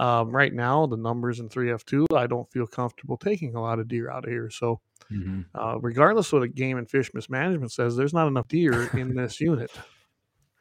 [0.00, 3.88] um, right now the numbers in 3F2, I don't feel comfortable taking a lot of
[3.88, 4.50] deer out of here.
[4.50, 4.80] So,
[5.10, 5.46] Mhm.
[5.54, 9.14] uh, regardless of what the game and fish mismanagement says, there's not enough deer in
[9.14, 9.70] this unit.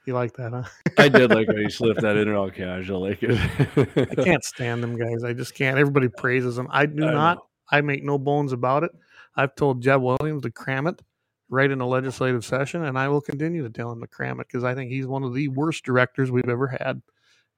[0.05, 0.63] You like that, huh?
[0.97, 3.01] I did like how you slipped that in there all casual.
[3.01, 4.07] Like it.
[4.11, 5.23] I can't stand them guys.
[5.23, 5.77] I just can't.
[5.77, 6.67] Everybody praises them.
[6.71, 7.37] I do I not.
[7.37, 7.43] know.
[7.69, 8.91] I make no bones about it.
[9.37, 11.01] I've told Jeb Williams to cram it
[11.49, 14.47] right in a legislative session, and I will continue to tell him to cram it
[14.47, 17.01] because I think he's one of the worst directors we've ever had,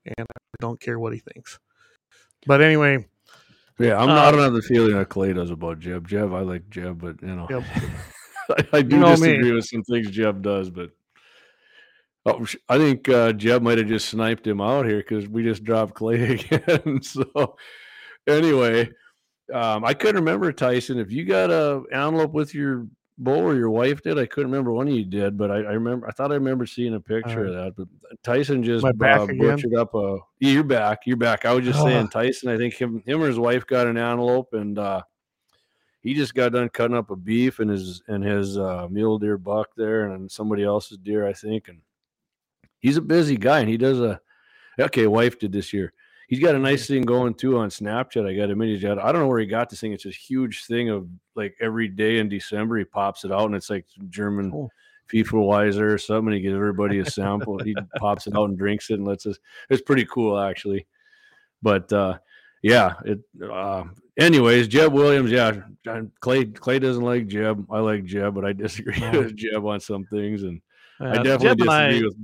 [0.05, 1.57] and I don't care what he thinks.
[2.45, 3.07] But anyway,
[3.79, 6.07] Yeah, I'm Uh, not, I don't have the feeling that Clay does about Jeb.
[6.07, 7.63] Jeb, I like Jeb, but you know, Yep.
[8.73, 9.27] I, I do know me.
[9.27, 10.69] disagree with some things Jeb does.
[10.69, 10.91] But
[12.25, 15.63] oh, I think uh, Jeb might have just sniped him out here because we just
[15.63, 17.01] dropped Clay again.
[17.01, 17.55] so
[18.27, 18.89] anyway,
[19.53, 22.87] um, I couldn't remember Tyson if you got a antelope with your
[23.19, 24.17] bow or your wife did.
[24.17, 26.07] I couldn't remember one of you did, but I, I remember.
[26.07, 27.73] I thought I remember seeing a picture of that.
[27.75, 27.87] But
[28.23, 30.17] Tyson just Am I back uh, butchered up a.
[30.39, 30.99] Yeah, you're back.
[31.05, 31.45] You're back.
[31.45, 32.49] I was just saying, Tyson.
[32.49, 35.01] I think him, him or his wife got an antelope, and uh,
[36.01, 39.37] he just got done cutting up a beef and his and his uh, mule deer
[39.37, 41.67] buck there, and somebody else's deer, I think.
[41.67, 41.81] And
[42.79, 44.19] he's a busy guy, and he does a.
[44.79, 45.91] Okay, wife did this year.
[46.29, 48.23] He's got a nice thing going too on Snapchat.
[48.29, 48.61] I got him.
[48.61, 48.99] He's got.
[48.99, 49.93] I don't know where he got this thing.
[49.93, 53.55] It's this huge thing of like every day in December he pops it out, and
[53.55, 54.69] it's like German Cool.
[55.11, 56.31] Weiser or something.
[56.31, 57.57] He gives everybody a sample.
[57.57, 59.39] he pops it out and drinks it and lets us.
[59.71, 60.85] It's pretty cool actually.
[61.63, 62.19] But uh,
[62.61, 63.19] yeah, it.
[63.43, 63.85] Uh,
[64.19, 65.31] anyways, Jeb Williams.
[65.31, 65.61] Yeah,
[66.19, 66.45] Clay.
[66.45, 67.65] Clay doesn't like Jeb.
[67.71, 70.61] I like Jeb, but I disagree with Jeb on some things, and
[70.99, 72.17] I definitely Jeb and I- disagree with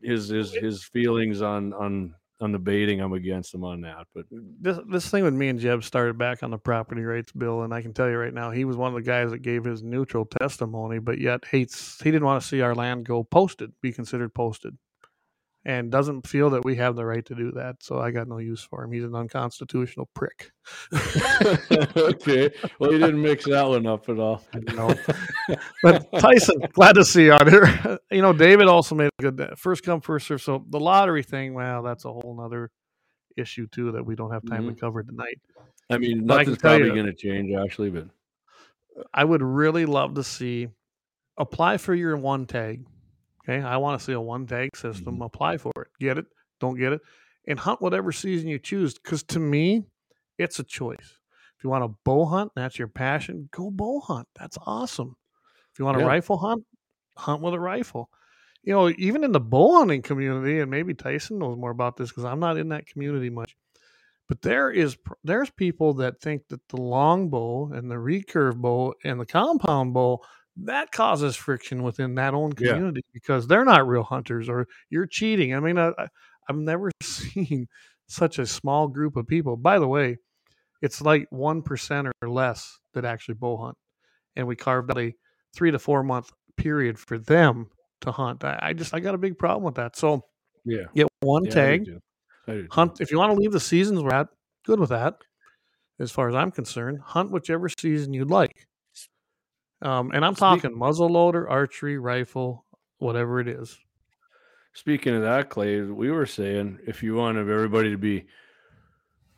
[0.00, 3.00] his his his feelings on on on the baiting.
[3.00, 6.42] I'm against him on that, but this this thing with me and Jeb started back
[6.42, 8.88] on the property rights bill, and I can tell you right now, he was one
[8.88, 12.48] of the guys that gave his neutral testimony, but yet hates he didn't want to
[12.48, 14.76] see our land go posted, be considered posted.
[15.68, 17.76] And doesn't feel that we have the right to do that.
[17.80, 18.90] So I got no use for him.
[18.90, 20.50] He's an unconstitutional prick.
[21.94, 22.50] okay.
[22.80, 24.42] Well, you didn't mix that one up at all.
[24.54, 24.94] I know.
[25.82, 27.98] but Tyson, glad to see you on here.
[28.10, 30.40] You know, David also made a good first come first serve.
[30.40, 32.70] So the lottery thing, well, that's a whole nother
[33.36, 34.80] issue too that we don't have time to mm-hmm.
[34.80, 35.38] cover tonight.
[35.90, 38.06] I mean, But I nothing's tell probably going to change actually, but
[39.12, 40.68] I would really love to see
[41.36, 42.86] apply for your one tag.
[43.48, 45.14] Okay, I want to see a one tag system.
[45.14, 45.22] Mm-hmm.
[45.22, 45.88] Apply for it.
[45.98, 46.26] Get it?
[46.60, 47.00] Don't get it?
[47.46, 48.94] And hunt whatever season you choose.
[48.94, 49.84] Because to me,
[50.36, 51.18] it's a choice.
[51.56, 53.48] If you want to bow hunt, that's your passion.
[53.50, 54.28] Go bow hunt.
[54.38, 55.16] That's awesome.
[55.72, 56.08] If you want to Yeah.
[56.08, 56.64] rifle hunt,
[57.16, 58.10] hunt with a rifle.
[58.62, 62.10] You know, even in the bow hunting community, and maybe Tyson knows more about this
[62.10, 63.56] because I'm not in that community much.
[64.28, 68.94] But there is there's people that think that the long bow and the recurve bow
[69.04, 70.20] and the compound bow
[70.64, 72.72] that causes friction within that own Yeah.
[72.72, 75.54] community because they're not real hunters or you're cheating.
[75.54, 75.92] I mean, I,
[76.48, 77.68] I've never seen
[78.08, 79.56] such a small group of people.
[79.56, 80.16] By the way,
[80.82, 83.76] it's like one percent or less that actually bow hunt,
[84.36, 85.14] and we carved out a
[85.54, 88.44] three to four month period for them to hunt.
[88.44, 89.96] I, I just I got a big problem with that.
[89.96, 90.22] So
[90.64, 90.84] yeah.
[90.94, 92.00] get one yeah, I do tag.
[92.46, 94.28] I do hunt if you want to leave the seasons we're at
[94.64, 95.16] good with that
[95.98, 98.66] as far as i'm concerned hunt whichever season you'd like
[99.82, 102.64] um, and i'm Speak- talking muzzle loader archery rifle
[102.98, 103.78] whatever it is
[104.78, 108.26] Speaking of that, Clay, we were saying if you want everybody to be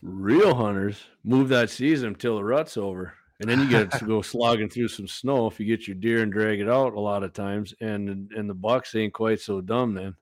[0.02, 3.14] real hunters, move that season until the rut's over.
[3.40, 6.22] And then you get to go slogging through some snow if you get your deer
[6.22, 7.72] and drag it out a lot of times.
[7.80, 10.14] And and the bucks ain't quite so dumb then,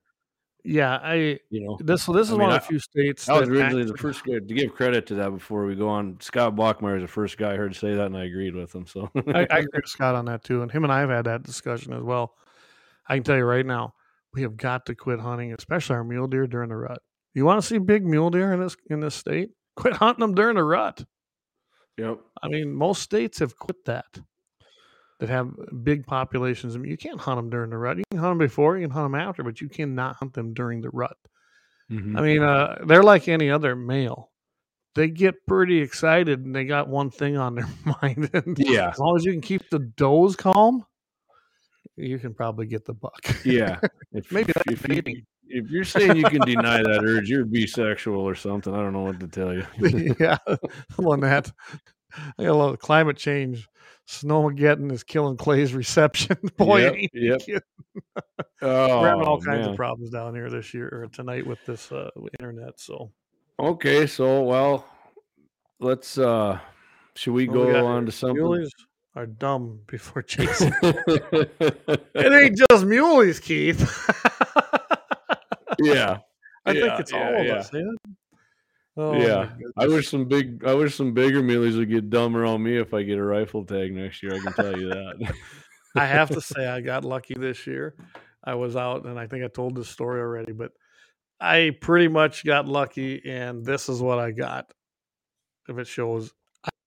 [0.68, 1.78] yeah i you know.
[1.80, 4.22] this this is I mean, one of the few states I was originally the first
[4.24, 6.18] guy to give credit to that before we go on.
[6.20, 8.86] Scott Bachmeyer is the first guy I heard say that, and I agreed with him.
[8.86, 11.24] So I, I agree with Scott on that too, and him and I have had
[11.24, 12.34] that discussion as well.
[13.08, 13.94] I can tell you right now,
[14.34, 17.00] we have got to quit hunting, especially our mule deer during the rut.
[17.34, 19.50] You want to see big mule deer in this in this state?
[19.76, 21.04] Quit hunting them during the rut.
[21.96, 22.18] yep.
[22.42, 24.20] I mean, most states have quit that.
[25.20, 25.50] That have
[25.82, 26.76] big populations.
[26.76, 27.96] I mean, you can't hunt them during the rut.
[27.98, 30.54] You can hunt them before, you can hunt them after, but you cannot hunt them
[30.54, 31.16] during the rut.
[31.90, 32.16] Mhm.
[32.16, 34.30] I mean, uh, they're like any other male.
[34.94, 37.66] They get pretty excited and they got one thing on their
[38.02, 38.30] mind.
[38.58, 38.90] Yeah.
[38.90, 40.84] as long as you can keep the does calm,
[41.96, 43.18] you can probably get the buck.
[43.44, 43.80] Yeah.
[44.12, 48.16] If, Maybe that's if, you, if you're saying you can deny that urge, you're bisexual
[48.18, 48.72] or something.
[48.72, 50.14] I don't know what to tell you.
[50.18, 50.38] yeah,
[50.96, 51.52] on that.
[52.16, 53.68] I got a lot of climate change.
[54.08, 56.36] Snowmageddon is killing Clay's reception.
[56.56, 57.62] Boy, Yep, ain't yep.
[58.62, 59.70] Oh, we're having all kinds man.
[59.70, 62.80] of problems down here this year or tonight with this uh, internet.
[62.80, 63.10] So
[63.60, 64.86] Okay, so well,
[65.80, 66.58] let's uh
[67.14, 68.36] should we What we go got on to something?
[68.42, 68.70] muleys
[69.16, 70.72] are dumb before chasing.
[70.82, 73.80] it ain't just muleys, Keith.
[75.80, 76.18] yeah.
[76.64, 77.54] I Yeah, think it's all yeah, of yeah.
[77.54, 77.70] us.
[77.72, 77.80] Yeah.
[79.00, 79.50] Oh, yeah.
[79.76, 82.92] I wish some big I wish some bigger muleys would get dumber on me if
[82.92, 84.34] I get a rifle tag next year.
[84.34, 85.34] I can tell you that.
[85.96, 87.94] I have to say I got lucky this year.
[88.42, 90.72] I was out and I think I told this story already, but
[91.40, 94.72] I pretty much got lucky and this is what I got.
[95.68, 96.32] If it shows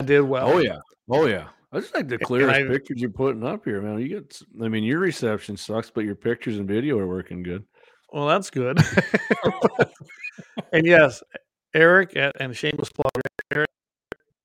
[0.02, 0.52] I did well.
[0.52, 0.80] oh yeah.
[1.10, 1.48] Oh yeah.
[1.72, 4.00] I just like the clearest I- pictures you're putting up here, man.
[4.00, 7.64] You get I mean your reception sucks, but your pictures and video are working good.
[8.12, 8.78] Well, that's good.
[10.74, 11.24] and yes,
[11.74, 13.12] Eric at, and shameless plug,
[13.54, 13.70] Eric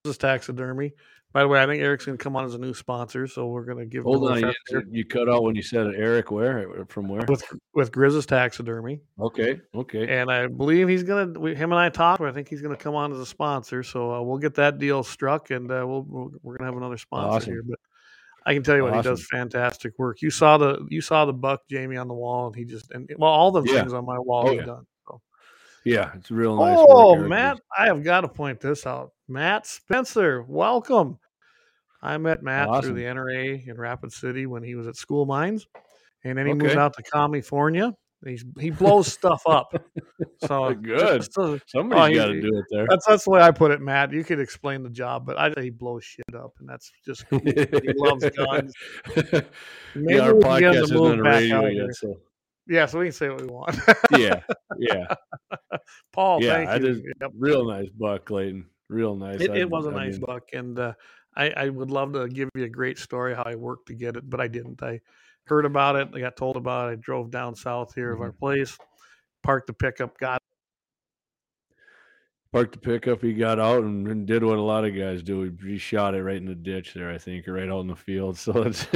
[0.05, 0.93] is taxidermy.
[1.33, 3.49] By the way, I think Eric's going to come on as a new sponsor, so
[3.49, 4.39] we're going to give Hold on,
[4.71, 5.89] you, you cut out when you said.
[5.95, 6.87] Eric, where?
[6.89, 7.27] From where?
[7.29, 10.09] with with Grizz's taxidermy, Okay, okay.
[10.19, 11.45] and I believe he's going to.
[11.47, 12.23] Him and I talked.
[12.23, 14.79] I think he's going to come on as a sponsor, so uh, we'll get that
[14.79, 17.53] deal struck, and uh, we'll, we'll we're going to have another sponsor Awesome.
[17.53, 17.63] here.
[17.69, 17.81] But
[18.47, 20.23] I can tell you what he does fantastic work.
[20.23, 23.11] You saw the you saw the buck Jamie on the wall, and he just and
[23.19, 23.81] well all the Yeah.
[23.81, 24.65] things on my wall Oh, yeah.
[24.65, 24.87] done.
[25.87, 26.77] Yeah, it's real nice.
[26.79, 29.13] Oh, work, Matt, I have got to point this out.
[29.29, 31.19] Matt Spencer, welcome.
[32.03, 32.83] I met Matt Awesome.
[32.95, 35.67] through the NRA in Rapid City when he was at School Mines,
[36.25, 36.79] and then he moved Okay.
[36.81, 37.95] out to California.
[38.25, 39.73] He's he blows stuff up.
[40.47, 41.33] So Good.
[41.33, 42.87] so- uh, oh, Somebody's he- got to do it there.
[42.89, 44.13] that's that's the way I put it, Matt.
[44.13, 47.39] You could explain the job, but I he blows shit up, and that's just cool.
[47.45, 48.73] he loves guns.
[49.95, 52.17] Maybe yeah, our we can get him podcast isn't on the radio yet, so
[52.69, 53.77] Yeah, so we can say what we want.
[54.11, 54.41] yeah,
[54.79, 55.07] yeah,
[56.13, 56.53] Paul, yeah.
[56.53, 56.85] thank I you.
[56.87, 57.33] did Yep.
[57.39, 58.67] real nice buck, Clayton.
[58.89, 59.41] Real nice.
[59.41, 60.95] It, it was a I nice mean, buck, and uh,
[61.37, 64.17] I, I would love to give you a great story how I worked to get
[64.17, 64.83] it, but I didn't.
[64.83, 65.01] I
[65.47, 66.93] heard about it, I got told about it.
[66.93, 68.39] I drove down south here of our Mm-hmm.
[68.39, 68.77] place,
[69.43, 70.43] parked the pickup, got
[72.57, 73.21] Parked the pickup.
[73.21, 75.55] He got out and, and did what a lot of guys do.
[75.63, 77.95] He, shot it right in the ditch there, I think, or right out in the
[77.95, 78.39] field.
[78.47, 78.87] So it's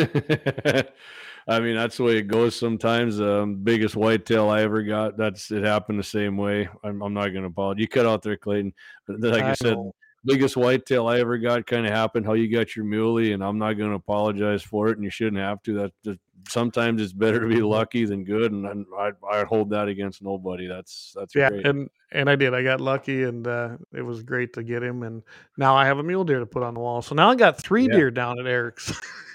[1.47, 3.21] I mean, that's the way it goes sometimes.
[3.21, 5.19] Um, biggest whitetail I ever got.
[5.19, 6.71] That's it happened the same way.
[6.83, 7.83] I'm, I'm not going to apologize.
[7.83, 8.73] You cut out there, Clayton.
[9.07, 9.95] But Like I, I said, know.
[10.25, 13.59] Biggest whitetail I ever got kind of happened how you got your muley, and I'm
[13.59, 15.75] not going to apologize for it, and you shouldn't have to.
[15.75, 16.19] That just,
[16.49, 20.23] sometimes it's better to be lucky than good, and, and I I hold that against
[20.23, 20.67] nobody.
[20.67, 21.67] That's that's yeah, great.
[21.67, 22.55] and and I did.
[22.55, 25.03] I got lucky, and uh, it was great to get him.
[25.03, 25.23] And
[25.57, 27.03] now I have a mule deer to put on the wall.
[27.03, 27.97] So now I got three Yeah.
[27.97, 28.93] deer down at Eric's.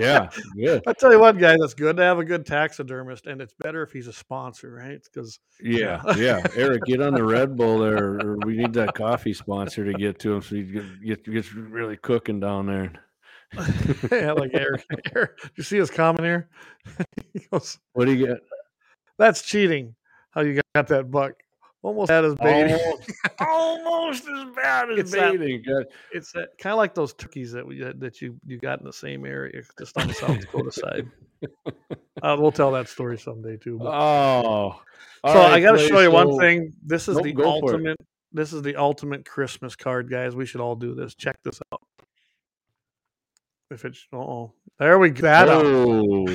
[0.00, 0.82] yeah, good.
[0.86, 3.82] I tell you what, guys, it's good to have a good taxidermist, and it's better
[3.82, 5.00] if he's a sponsor, right?
[5.02, 6.46] Because Yeah, yeah.
[6.54, 10.18] Eric, get on the Red Bull there, or we need that coffee sponsor to get
[10.20, 12.92] to him so he get, get gets really cooking down there.
[14.10, 14.84] yeah, like Eric,
[15.14, 16.48] Eric, you see his comment here?
[17.32, 18.38] he goes, What do you get?
[19.18, 19.94] "That's cheating.
[20.30, 21.43] How you got that buck?
[21.84, 22.74] Almost as baiting.
[22.74, 23.10] Almost,
[23.40, 25.62] almost as bad as It's that- baiting.
[25.68, 25.84] God.
[26.12, 29.26] It's kind of like those turkeys that we that you you got in the same
[29.26, 31.06] area, just on the South Dakota side.
[32.22, 33.76] Uh, we'll tell that story someday too.
[33.76, 34.80] But, Oh,
[35.26, 36.72] so all I got to show you one thing.
[36.82, 37.72] This is Nope, the go for it.
[37.74, 37.96] ultimate.
[38.32, 40.34] This is the ultimate Christmas card, guys.
[40.34, 41.14] We should all do this.
[41.14, 41.82] Check this out.
[43.74, 45.22] If it's oh, there we go.
[45.22, 45.64] That uh, up.
[45.66, 46.26] Oh,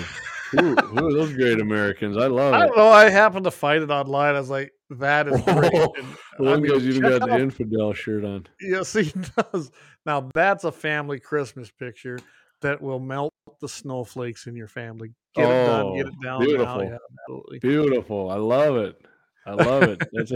[0.51, 2.17] who, who are those great Americans?
[2.17, 2.67] I love I it.
[2.67, 2.89] don't know.
[2.89, 4.35] I happened to find it online.
[4.35, 5.71] I was like, that is great.
[5.73, 6.07] Oh, And,
[6.45, 8.45] One I mean, guy's even check got the infidel shirt on.
[8.59, 9.13] Yes, he
[9.53, 9.71] does.
[10.05, 12.19] Now that's a family Christmas picture
[12.61, 15.13] that will melt the snowflakes in your family.
[15.35, 15.95] Get it done.
[15.95, 16.39] Get Oh, it down.
[16.41, 16.83] Beautiful.
[16.83, 17.59] Yeah, absolutely.
[17.59, 18.29] Beautiful.
[18.31, 19.01] I love it.
[19.45, 20.01] I love it.
[20.11, 20.31] That's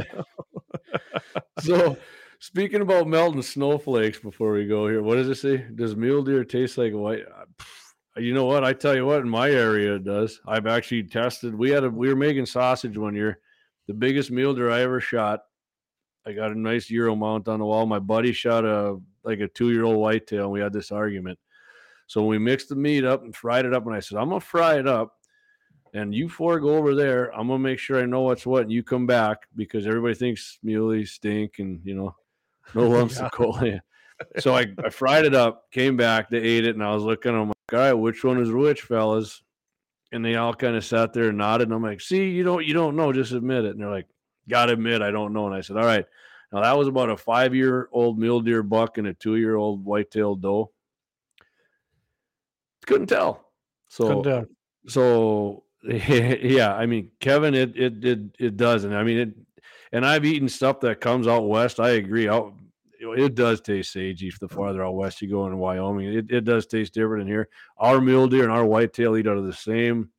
[1.59, 1.97] so.
[2.43, 5.65] Speaking about melting snowflakes, before we go here, what does it say?
[5.75, 7.23] Does mule deer taste like white?
[7.25, 8.65] uh, You know what?
[8.65, 10.41] I tell you what, in my area it does.
[10.45, 11.55] I've actually tested.
[11.55, 13.39] We had a we were making sausage one year.
[13.87, 15.39] The biggest mule deer I ever shot.
[16.25, 17.85] I got a nice Euro mount on the wall.
[17.85, 21.39] My buddy shot a like a two year old whitetail, and we had this argument.
[22.07, 24.41] So we mixed the meat up and fried it up, and I said, I'm gonna
[24.41, 25.13] fry it up
[25.93, 27.33] and you four go over there.
[27.33, 30.59] I'm gonna make sure I know what's what, and you come back because everybody thinks
[30.61, 32.13] muleys stink, and you know,
[32.73, 33.25] no lumps Yeah.
[33.25, 33.57] of coal.
[33.63, 33.79] Yeah.
[34.39, 37.33] so I, I fried it up, came back, they ate it, and I was looking.
[37.35, 39.41] I'm like, all right, which one is which, fellas?
[40.11, 41.67] And they all kind of sat there and nodded.
[41.69, 43.71] And I'm like, see, you don't you don't know, just admit it.
[43.71, 44.07] And they're like,
[44.47, 45.47] gotta admit, I don't know.
[45.47, 46.05] And I said, all right.
[46.51, 49.55] Now that was about a five year old mule deer buck and a two year
[49.55, 50.69] old white-tailed doe.
[52.85, 53.49] Couldn't tell.
[53.89, 54.45] So Couldn't tell.
[54.87, 58.93] so yeah, I mean, Kevin, it it it it doesn't.
[58.93, 59.29] I mean, it,
[59.93, 61.79] and I've eaten stuff that comes out west.
[61.79, 62.27] I agree.
[62.27, 62.53] Out,
[62.99, 66.13] it does taste sagey the farther out west you go in Wyoming.
[66.13, 67.47] It, it does taste different in here.
[67.77, 70.09] Our mule deer and our whitetail eat out of the same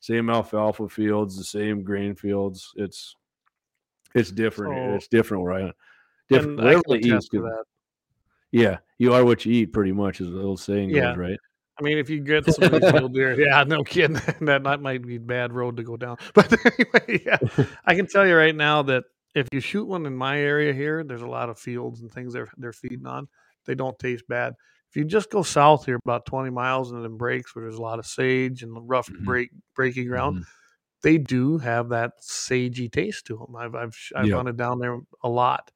[0.00, 2.72] same alfalfa fields, the same grain fields.
[2.76, 3.16] It's
[4.14, 4.74] it's different.
[4.90, 5.72] So- it's different where I
[6.30, 6.60] different.
[6.60, 7.64] I can they eat, to that.
[8.52, 11.08] Yeah, you are what you eat, pretty much, is the old saying Yeah.
[11.10, 11.38] goes, right?
[11.76, 14.14] I mean, if you get some mule deer, yeah, no kidding.
[14.42, 16.18] that that might be a bad road to go down.
[16.34, 17.38] But anyway, yeah,
[17.84, 19.04] I can tell you right now that
[19.34, 22.32] if you shoot one in my area here, there's a lot of fields and things
[22.32, 23.28] they're they're feeding on.
[23.66, 24.54] They don't taste bad.
[24.90, 27.82] If you just go south here about 20 miles and then breaks where there's a
[27.82, 29.24] lot of sage and rough Mhm.
[29.24, 30.44] break breaking ground, Mhm.
[31.02, 33.56] they do have that sagey taste to them.
[33.56, 34.34] I've I've I've Yeah.
[34.34, 35.70] hunted down there a lot,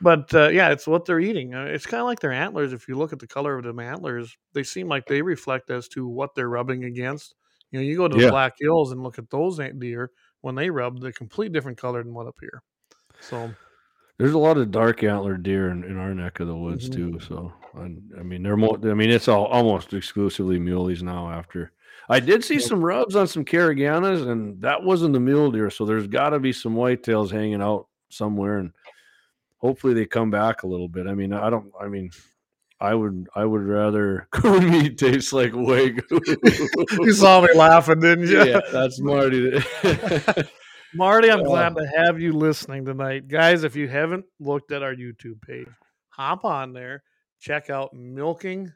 [0.00, 1.54] but uh, yeah, it's what they're eating.
[1.54, 2.72] Uh, It's kind of like their antlers.
[2.72, 5.88] If you look at the color of them antlers, they seem like they reflect as
[5.90, 7.34] to what they're rubbing against.
[7.70, 10.10] You know, you go to the Black Hills and look at those deer
[10.40, 12.62] when they rub, they're complete different color than what up here.
[13.22, 13.50] So
[14.18, 16.94] There's a lot of dark antler deer in, in our neck of the woods Mhm.
[16.94, 17.20] too.
[17.26, 17.84] So I,
[18.18, 18.78] I mean, they're more.
[18.84, 21.30] I mean, it's all almost exclusively muleys now.
[21.30, 21.72] After
[22.08, 25.70] I did see some rubs on some Caraganas, and that wasn't the mule deer.
[25.70, 28.72] So there's got to be some whitetails hanging out somewhere, and
[29.58, 31.06] hopefully they come back a little bit.
[31.06, 31.72] I mean, I don't.
[31.80, 32.10] I mean,
[32.80, 33.28] I would.
[33.34, 36.02] I would rather coon meat tastes like wagyu.
[37.04, 38.44] you saw me laughing, didn't you?
[38.44, 39.58] yeah, that's Marty.
[40.94, 43.28] Marty, I'm Uh, glad to have you listening tonight.
[43.28, 45.68] Guys, if you haven't looked at our YouTube page,
[46.10, 47.02] hop on there,
[47.40, 48.70] check out Milking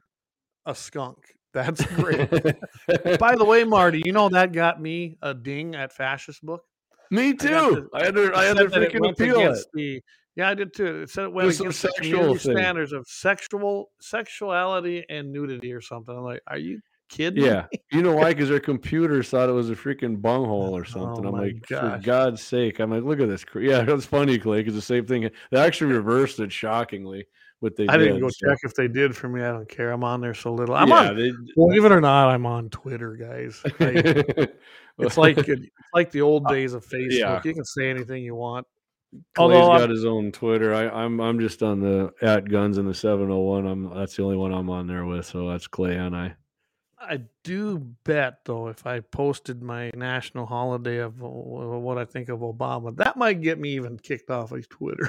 [0.64, 1.18] a Skunk.
[1.52, 2.28] That's great.
[3.18, 6.62] By the way, Marty, you know that got me a ding at Fascist Book.
[7.10, 7.88] Me too.
[7.94, 8.34] I had to.
[8.34, 9.66] I had to freaking appeal it.
[9.74, 10.02] the-
[10.34, 11.02] yeah, I did too.
[11.02, 15.80] It said it went some against the sexual standards of sexual sexuality and nudity or
[15.80, 16.14] something.
[16.14, 16.78] I'm like, are you
[17.08, 17.44] kidding?
[17.44, 18.30] Yeah, you know why?
[18.34, 21.24] Because their computers thought it was a freaking bunghole or something.
[21.24, 22.00] Oh I'm like, for.
[22.02, 22.78] God's sake!
[22.80, 23.44] I'm like, look at this.
[23.54, 24.58] Yeah, that's funny, Clay.
[24.60, 25.30] Because the same thing.
[25.50, 27.26] They actually reversed it shockingly.
[27.60, 28.06] What they I did.
[28.08, 29.42] didn't go so- check if they did for me.
[29.42, 29.90] I don't care.
[29.90, 30.74] I'm on there so little.
[30.74, 31.16] I'm yeah, on.
[31.16, 33.62] they, Believe it or not, I'm on Twitter, guys.
[33.80, 34.48] I-
[34.98, 35.60] It's like it's
[35.94, 37.12] like the old days of Facebook.
[37.12, 37.40] Uh, yeah.
[37.44, 38.66] You can say anything you want.
[39.34, 40.74] Clay's although got I'm- his own Twitter.
[40.74, 43.66] I, I'm I'm just on the at guns in the 701.
[43.66, 45.24] I'm that's the only one I'm on there with.
[45.26, 46.34] So that's Clay and I.
[46.98, 52.28] I do bet though, if I posted my national holiday of uh, what I think
[52.28, 55.08] of Obama, that might get me even kicked off of Twitter.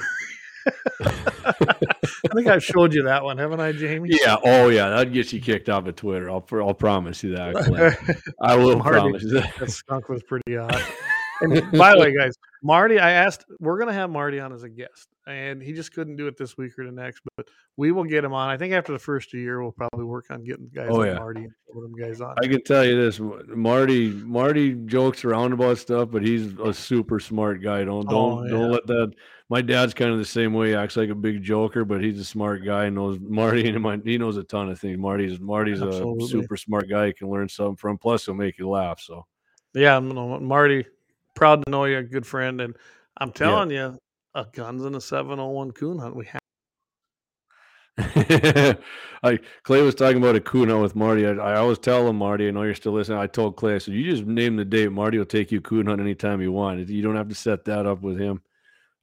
[1.00, 4.10] I think I've showed you that one, haven't I, Jamie?
[4.12, 4.36] Yeah.
[4.44, 4.90] Oh, yeah.
[4.90, 6.30] That'd get you kicked off of Twitter.
[6.30, 7.56] I'll, I'll promise you that.
[8.40, 8.90] I will Marty.
[8.90, 9.54] promise you that.
[9.58, 10.80] that skunk was pretty hot.
[11.40, 12.34] And by the way, guys,
[12.64, 15.92] Marty, I asked, we're going to have Marty on as a guest, and he just
[15.92, 18.48] couldn't do it this week or the next, but we will get him on.
[18.48, 21.18] I think after the first year, we'll probably work on getting guys Oh, like yeah.
[21.18, 22.34] Marty and them guys on.
[22.42, 24.08] I can tell you this, Marty.
[24.10, 27.84] Marty jokes around about stuff, but he's a super smart guy.
[27.84, 29.12] Don't don't Oh, don't let that.
[29.50, 30.68] My dad's kind of the same way.
[30.70, 32.84] He acts like a big joker, but he's a smart guy.
[32.86, 34.98] and knows Marty and he knows a ton of things.
[34.98, 36.24] Marty's Marty's Absolutely.
[36.24, 37.06] a super smart guy.
[37.06, 37.96] You can learn something from.
[37.98, 39.00] Plus, he'll make you laugh.
[39.00, 39.26] So
[39.74, 40.86] Yeah, Marty,
[41.34, 42.76] proud to know you're a good friend, and
[43.18, 43.98] I'm telling you,
[44.38, 46.16] a guns and a 701 coon hunt.
[46.16, 46.40] We have
[49.24, 51.26] I Clay was talking about a coon hunt with Marty.
[51.26, 53.18] I, I always tell him, Marty, I know you're still listening.
[53.18, 54.92] I told Clay, I said, you just name the date.
[54.92, 56.88] Marty will take you coon hunt anytime you want.
[56.88, 58.40] You don't have to set that up with him.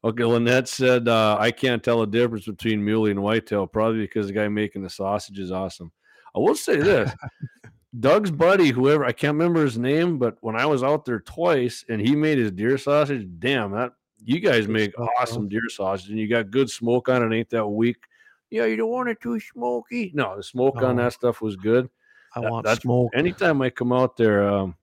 [0.06, 4.28] Okay, Lynette said, uh, I can't tell the difference between muley and whitetail, probably because
[4.28, 5.92] the guy making the sausage is awesome.
[6.34, 7.12] I will say this.
[8.00, 11.84] Doug's buddy, whoever I can't remember his name, but when I was out there twice
[11.90, 13.94] and he made his deer sausage, damn that
[14.26, 17.36] you guys make awesome deer sausage and you got good smoke on it.
[17.36, 17.98] Ain't that weak?
[18.50, 20.12] Yeah, you don't want it too smoky.
[20.14, 21.90] No, the smoke on that stuff was good.
[22.36, 23.12] I That- want that's- smoke.
[23.16, 24.76] Anytime I come out there, um,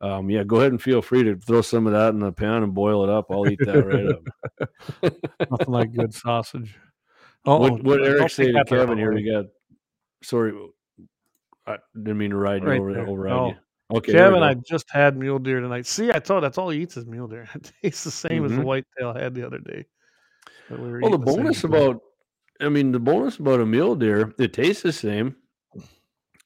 [0.00, 2.62] um, yeah, go ahead and feel free to throw some of that in the pan
[2.62, 3.26] and boil it up.
[3.30, 4.70] I'll eat that right up.
[5.50, 6.76] Nothing like good sausage.
[7.44, 9.12] Oh, what what Eric take to Kevin here?
[9.12, 9.46] We got
[10.22, 10.52] sorry,
[11.66, 13.06] I didn't mean to ride you Right over, there.
[13.08, 13.48] over Oh.
[13.48, 13.54] you.
[13.90, 14.42] Okay, Kevin.
[14.42, 15.86] I just had mule deer tonight.
[15.86, 17.48] See, I told that's all he eats is mule deer.
[17.54, 18.64] It tastes the same as the Mhm.
[18.64, 19.86] whitetail I had the other day.
[20.70, 22.02] We Well, the same bonus about,
[22.60, 25.36] I mean, the bonus about a mule deer, it tastes the same,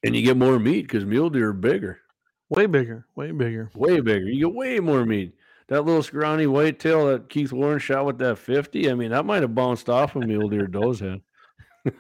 [0.04, 1.98] and you get more meat because mule deer are bigger,
[2.48, 3.70] way bigger, way bigger.
[3.74, 4.26] way bigger.
[4.28, 5.34] You get way more meat.
[5.66, 9.42] That little scrawny whitetail that Keith Warren shot with that fifty, I mean, that might
[9.42, 11.20] have bounced off a mule deer doe's head.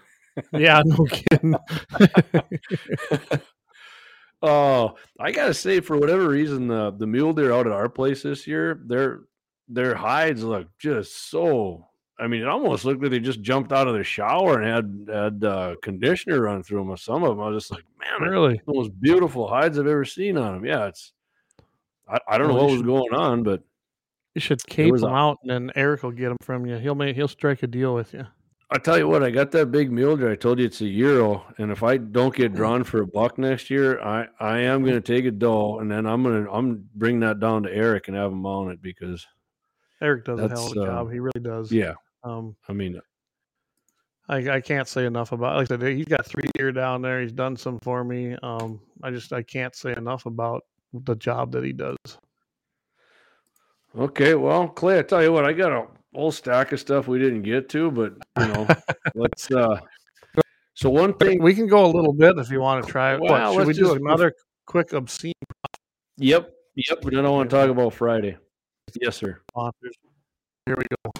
[0.52, 1.54] Yeah, no kidding.
[4.42, 8.22] Oh, I gotta say, for whatever reason, the the mule deer out at our place
[8.22, 9.20] this year, their
[9.68, 11.86] their hides look just so.
[12.18, 15.14] I mean, it almost looked like they just jumped out of the shower and had
[15.16, 16.96] had uh, conditioner run through them.
[16.96, 18.60] Some of them, I was just like, man, really?
[18.66, 20.64] the most beautiful hides I've ever seen on them.
[20.64, 21.12] Yeah, it's.
[22.08, 23.62] I, I don't know what you was going on, but
[24.34, 26.76] You should cape them a- out, and then Eric will get them from you.
[26.76, 28.26] He'll make he'll strike a deal with you.
[28.72, 30.30] I tell you what, I got that big mule deer.
[30.30, 33.36] I told you it's a euro, and if I don't get drawn for a buck
[33.36, 36.88] next year, I I am going to take a doe, and then I'm gonna I'm
[36.94, 39.26] bring that down to Eric and have him on it because
[40.00, 41.12] Eric does a hell of a uh, job.
[41.12, 41.70] He really does.
[41.70, 41.94] yeah,
[42.24, 42.98] Um, I mean
[44.28, 45.56] I, I can't say enough about.
[45.56, 47.20] Like I said, he's got three deer down there.
[47.20, 48.36] He's done some for me.
[48.42, 50.64] Um, I just I can't say enough about
[50.94, 51.96] the job that he does.
[53.98, 57.18] Okay, well, Clay, I tell you what, I got a whole stack of stuff we
[57.18, 58.68] didn't get to, but you know,
[59.14, 59.50] let's.
[59.50, 59.80] uh
[60.74, 63.20] So one thing, We can go a little bit if you want to try it.
[63.20, 64.34] Well, should we do another
[64.66, 65.34] quick obscene
[66.16, 66.98] yep, yep.
[67.02, 68.36] But don't want to talk about Friday.
[69.00, 69.40] Yes, sir.
[70.66, 71.12] Here we go.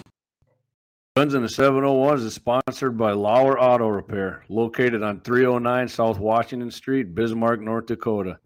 [1.15, 6.71] Guns in the 701 is sponsored by Lauer Auto Repair, located on 309 South Washington
[6.71, 8.39] Street, Bismarck, North Dakota.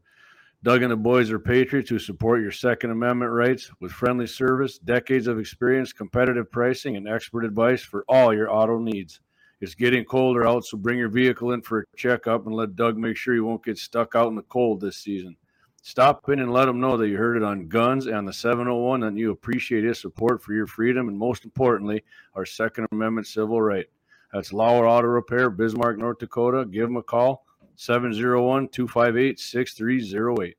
[0.64, 4.80] Doug and the boys are patriots who support your Second Amendment rights with friendly service,
[4.80, 9.22] decades of experience, competitive pricing, and expert advice for all your auto needs.
[9.62, 12.98] It's getting colder out, so bring your vehicle in for a checkup and let Doug
[12.98, 15.38] make sure you won't get stuck out in the cold this season.
[15.84, 19.04] Stop in and let him know that you heard it on Guns and the 701
[19.04, 22.04] and you appreciate his support for your freedom and, most importantly,
[22.34, 23.86] our Second Amendment civil right.
[24.34, 26.66] That's Lauer Auto Repair, Bismarck, North Dakota.
[26.66, 27.46] Give them a call,
[27.80, 30.58] 701 258 6308.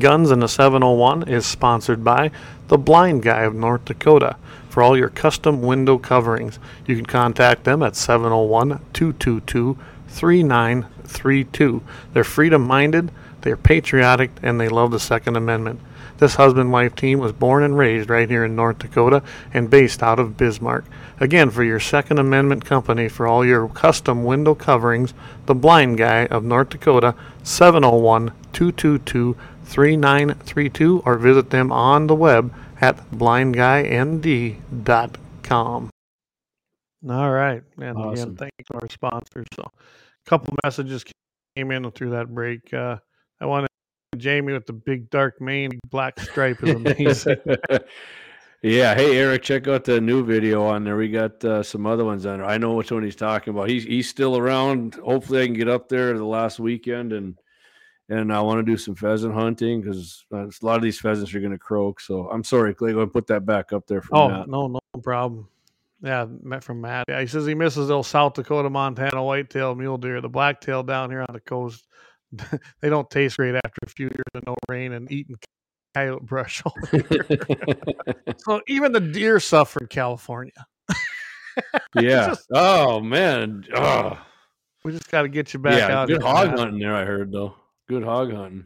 [0.00, 2.32] Guns in the 701 is sponsored by
[2.66, 4.36] The Blind Guy of North Dakota.
[4.68, 11.82] For all your custom window coverings, you can contact them at 701 222 3932.
[12.12, 13.12] They're freedom minded,
[13.42, 15.80] they're patriotic, and they love the Second Amendment.
[16.18, 19.22] This husband wife team was born and raised right here in North Dakota
[19.52, 20.84] and based out of Bismarck.
[21.18, 25.12] Again, for your Second Amendment company, for all your custom window coverings,
[25.46, 32.54] The Blind Guy of North Dakota, 701 222 3932, or visit them on the web
[32.80, 35.90] at blindguynd.com.
[37.10, 37.62] All right.
[37.80, 38.12] And Awesome.
[38.12, 39.46] again, thank you to our sponsors.
[39.54, 41.04] So, a couple messages
[41.56, 42.72] came in through that break.
[42.72, 42.98] Uh,
[43.42, 43.68] I wanted
[44.18, 47.36] Jamie with the big dark mane, black stripe is amazing.
[48.62, 48.94] Yeah.
[48.94, 50.96] Hey, Eric, check out the new video on there.
[50.96, 52.46] We got uh, some other ones on there.
[52.46, 53.68] I know which one he's talking about.
[53.68, 54.94] He's he's still around.
[54.94, 57.36] Hopefully, I can get up there the last weekend and
[58.08, 61.40] and I want to do some pheasant hunting because a lot of these pheasants are
[61.40, 62.00] going to croak.
[62.00, 62.92] So I'm sorry, Clay.
[62.92, 64.48] Go put that back up there for Oh Matt.
[64.48, 65.48] no, no problem.
[66.00, 67.06] Yeah, met from Matt.
[67.08, 70.20] Yeah, he says he misses those South Dakota, Montana whitetail mule deer.
[70.20, 71.88] The blacktail down here on the coast,
[72.80, 75.36] they don't taste great after a few years of no rain and eating
[75.94, 76.62] coyote brush.
[76.64, 77.26] all year.
[78.38, 80.52] so even the deer suffer in California.
[82.00, 82.28] yeah.
[82.28, 83.64] just- oh man.
[83.74, 84.18] Oh.
[84.84, 86.00] We just got to get you back Yeah.
[86.00, 86.08] out.
[86.08, 86.94] Good hog hunting there.
[86.94, 87.54] I heard though.
[87.88, 88.64] Good hog hunting.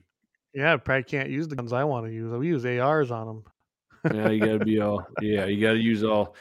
[0.55, 2.33] Yeah, I probably can't use the guns I want to use.
[2.33, 3.45] We use ARs on them.
[4.15, 6.35] yeah, you gotta be all yeah, you gotta use all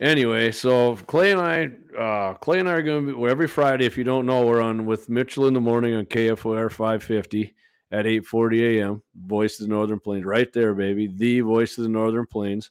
[0.00, 3.86] anyway, so Clay and I uh Clay and I are gonna be well, every Friday,
[3.86, 7.54] if you don't know, we're on with Mitchell in the morning on KFYR five fifty
[7.90, 9.02] at eight forty AM.
[9.14, 11.06] Voice of the Northern Plains, right there, baby.
[11.06, 12.70] The voice of the Northern Plains.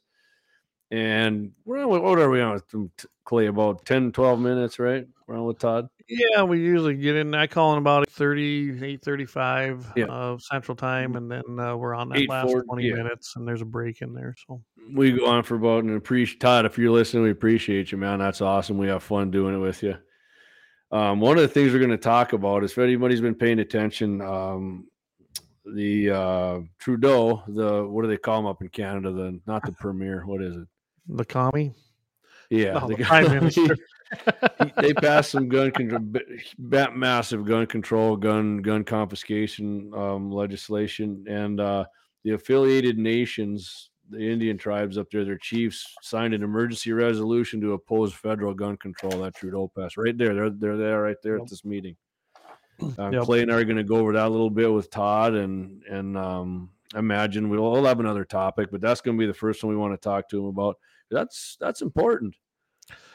[0.90, 2.60] And we're on what are we on
[3.24, 3.46] Clay?
[3.46, 5.06] About 10, 12 minutes, right?
[5.26, 5.88] We're on with Todd.
[6.08, 7.34] Yeah, we usually get in.
[7.34, 10.04] I call in about 30, 8.35 Yeah.
[10.06, 12.94] of Central Time, and then uh, we're on that last 8:40, 20 yeah.
[12.94, 14.34] minutes, and there's a break in there.
[14.46, 16.66] So we go on for about and appreciate Todd.
[16.66, 18.18] If you're listening, we appreciate you, man.
[18.18, 18.76] That's awesome.
[18.76, 19.96] We have fun doing it with you.
[20.92, 23.58] Um, one of the things we're going to talk about is if anybody's been paying
[23.58, 24.86] attention, um,
[25.64, 29.10] the uh, Trudeau, the what do they call him up in Canada?
[29.10, 30.26] The not the premier.
[30.26, 30.68] What is it?
[31.08, 31.74] the commie,
[32.50, 33.76] Yeah, No, the the prime minister.
[34.62, 36.00] He- they passed some gun control,
[36.58, 41.84] massive gun control, gun gun confiscation um, legislation, and uh,
[42.24, 47.72] the affiliated nations, the Indian tribes up there, their chiefs signed an emergency resolution to
[47.72, 49.22] oppose federal gun control.
[49.22, 50.34] That Trudeau passed right there.
[50.34, 51.96] They're they're there right there at this meeting.
[52.98, 53.22] Uh, Yep.
[53.22, 55.82] Clay and I are going to go over that a little bit with Todd, and
[55.84, 59.62] and um, imagine we'll, we'll have another topic, but that's going to be the first
[59.62, 60.76] one we want to talk to him about.
[61.10, 62.34] That's that's important.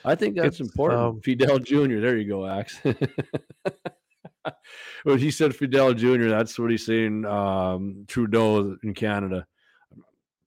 [0.06, 1.02] I think that's It's, important.
[1.02, 2.00] um, Fidel Jr.
[2.00, 2.80] There you go, Axe.
[5.04, 7.26] when he said Fidel Jr., that's what he's saying.
[7.26, 9.46] Um, Trudeau in Canada,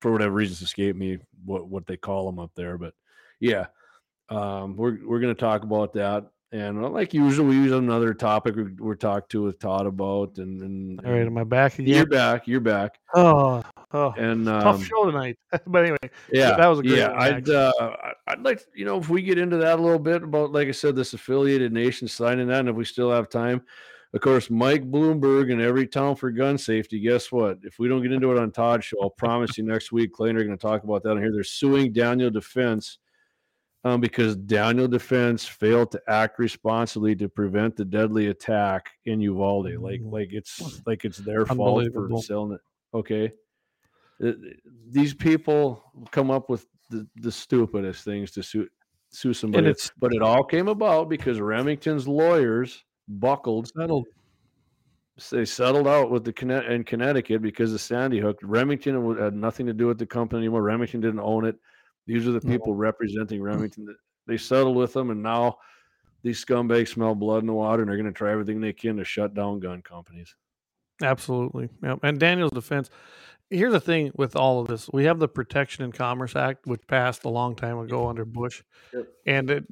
[0.00, 2.78] for whatever reasons, escaped me what what they call him up there.
[2.78, 2.94] But
[3.40, 3.66] yeah,
[4.28, 6.26] um, we're we're going to talk about that.
[6.52, 10.36] And like usual, we use another topic we, we're talked to with Todd about.
[10.36, 12.46] And, and, All right, am I back you're back.
[12.46, 12.98] You're back.
[13.14, 15.38] Oh, oh And um, tough show tonight.
[15.66, 15.96] but anyway,
[16.30, 17.12] yeah, that was a great yeah.
[17.12, 17.96] one, I'd uh,
[18.26, 20.72] I'd like you know if we get into that a little bit about like I
[20.72, 23.62] said, this affiliated nation signing that, and if we still have time,
[24.12, 27.00] of course, Mike Bloomberg and Everytown for gun safety.
[27.00, 27.60] Guess what?
[27.62, 30.28] If we don't get into it on Todd's show, I'll promise you next week, Clay
[30.28, 31.32] and I are going to talk about that on here.
[31.32, 32.98] They're suing Daniel Defense.
[33.84, 39.74] Um, because Daniel Defense failed to act responsibly to prevent the deadly attack in Uvalde.
[39.80, 40.12] Like, Mm.
[40.12, 42.60] like it's like it's their fault for selling it.
[42.94, 43.32] Okay,
[44.22, 44.32] Uh,
[44.88, 48.68] these people come up with the, the stupidest things to sue
[49.08, 53.66] sue somebody, but it all came about because Remington's lawyers buckled.
[53.76, 54.06] settled.
[55.30, 58.38] They settled out with the in Connecticut because of Sandy Hook.
[58.42, 60.62] Remington had nothing to do with the company anymore.
[60.62, 61.56] Remington didn't own it.
[62.06, 63.46] These are the people representing mm-hmm.
[63.46, 63.84] Remington.
[63.86, 63.96] that-
[64.26, 65.58] They settled with them, and now
[66.22, 68.96] these scumbags smell blood in the water, and they're going to try everything they can
[68.96, 70.34] to shut down gun companies.
[71.02, 71.68] Absolutely.
[71.82, 72.00] Yep.
[72.02, 72.90] And Daniel's defense.
[73.50, 74.88] Here's the thing with all of this.
[74.92, 78.62] We have the Protection and Commerce Act, which passed a long time ago under Bush.
[78.94, 79.08] Yep.
[79.26, 79.64] And it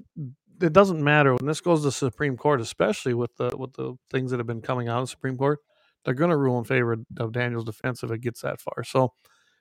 [0.61, 3.95] it doesn't matter when this goes to the Supreme Court, especially with the with the
[4.11, 5.61] things that have been coming out of the Supreme Court,
[6.05, 8.85] they're gonna rule in favor of Daniel's defense if it gets that far.
[8.85, 9.15] So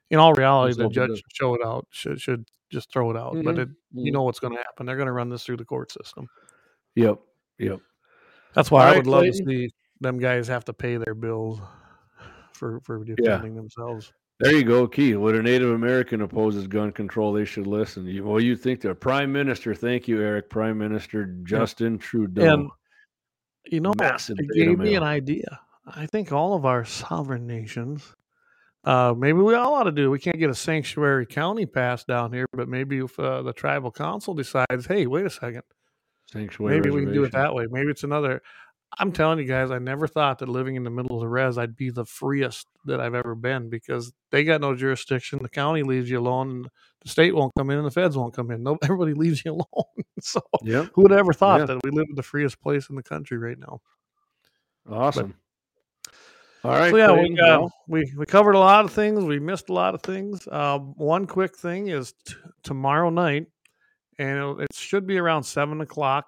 [0.09, 3.33] in all reality, the judge show it out, should should just throw it out.
[3.43, 3.63] But Mhm.
[3.63, 4.85] it, you know what's gonna happen.
[4.85, 6.27] They're gonna run this through the court system.
[6.95, 7.19] Yep.
[7.59, 7.79] Yep.
[8.53, 9.69] That's why All I right, would love to see
[10.01, 11.59] them guys have to pay their bills
[12.53, 14.13] for for defending themselves.
[14.39, 15.17] There you go, Keith.
[15.17, 18.05] When a Native American opposes gun control, they should listen.
[18.05, 22.53] You, well, you think the Prime Minister, thank you, Eric, Prime Minister Justin Trudeau.
[22.53, 22.69] And
[23.65, 23.93] you know.
[23.97, 25.03] Massive it gave me male.
[25.03, 25.59] an idea.
[25.85, 28.15] I think all of our sovereign nations,
[28.89, 30.09] uh, maybe we all ought to do.
[30.09, 33.91] We can't get a sanctuary county pass down here, but maybe if uh, the tribal
[33.91, 35.61] council decides, hey, wait a second,
[36.31, 37.67] Sanctuary maybe we can do it that way.
[37.69, 38.41] Maybe it's another.
[38.97, 41.59] I'm telling you guys, I never thought that living in the middle of the res,
[41.59, 45.37] I'd be the freest that I've ever been because they got no jurisdiction.
[45.43, 46.69] The county leaves you alone, and
[47.03, 48.63] the state won't come in, and the feds won't come in.
[48.63, 49.85] No, everybody leaves you alone.
[50.19, 50.87] so, Yep.
[50.95, 51.65] who would ever thought Yeah.
[51.67, 53.81] that we live in the freest place in the country right now?
[54.89, 55.35] Awesome.
[56.63, 56.91] All right.
[56.91, 59.23] so yeah, we, uh, we we covered a lot of things.
[59.23, 60.45] We missed a lot of things.
[60.51, 63.47] Um, one quick thing is t- tomorrow night,
[64.17, 66.25] and it should be around seven o'clock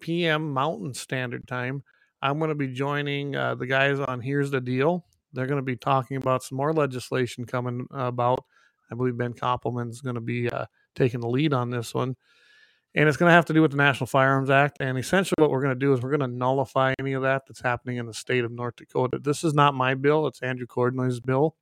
[0.00, 0.52] p.m.
[0.52, 1.84] Mountain Standard Time.
[2.20, 5.04] I'm going to be joining uh, the guys on Here's the Deal.
[5.32, 8.44] They're going to be talking about some more legislation coming about.
[8.90, 12.16] I believe Ben Koppelman's going to be uh, taking the lead on this one.
[12.96, 14.76] And it's going to have to do with the National Firearms Act.
[14.80, 17.42] And essentially, what we're going to do is we're going to nullify any of that
[17.46, 19.18] that's happening in the state of North Dakota.
[19.20, 21.56] This is not my bill, it's Andrew Cordnoy's bill.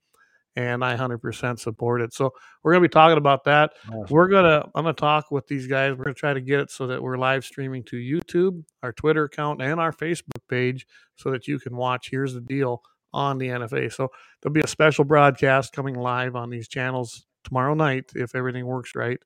[0.55, 2.13] And I 100% support it.
[2.13, 2.33] So
[2.63, 3.73] we're going to be talking about that.
[4.11, 5.97] We're gonna I'm gonna talk with these guys.
[5.97, 9.25] We're gonna try to get it so that we're live streaming to YouTube, our Twitter
[9.25, 10.87] account, and our Facebook page
[11.17, 12.83] so that you can watch Here's the Deal
[13.15, 13.93] on the NFA.
[13.93, 14.11] So
[14.41, 18.95] there'll be a special broadcast coming live on these channels tomorrow night if everything works
[18.95, 19.19] right.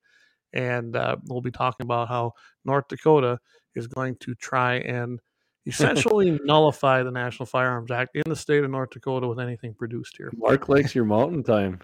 [0.52, 2.32] And uh, we'll be talking about how
[2.64, 3.39] North Dakota
[3.74, 5.20] is going to try and
[5.66, 10.14] essentially nullify the National Firearms Act in the state of North Dakota with anything produced
[10.16, 10.32] here.
[10.36, 11.81] Mark likes your mountain time.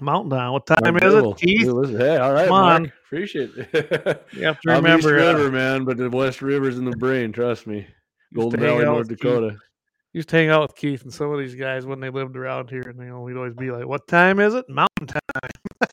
[0.00, 0.52] Mountain time.
[0.52, 1.32] What time Mark is Dibble.
[1.32, 1.98] it, Keith?
[1.98, 2.80] Hey, all right, Come Mark.
[2.82, 2.92] on.
[3.06, 4.24] Appreciate it.
[4.32, 5.18] You have to I'm East remember.
[5.20, 7.32] uh, River, man, but the West River's in the brain.
[7.32, 7.86] Trust me.
[8.32, 9.18] Golden Valley, North with Keith.
[9.18, 9.56] Dakota.
[10.14, 12.70] used to hang out with Keith and some of these guys when they lived around
[12.70, 14.64] here, and you know we'd always be like, "What time is it?
[14.70, 15.90] Mountain time."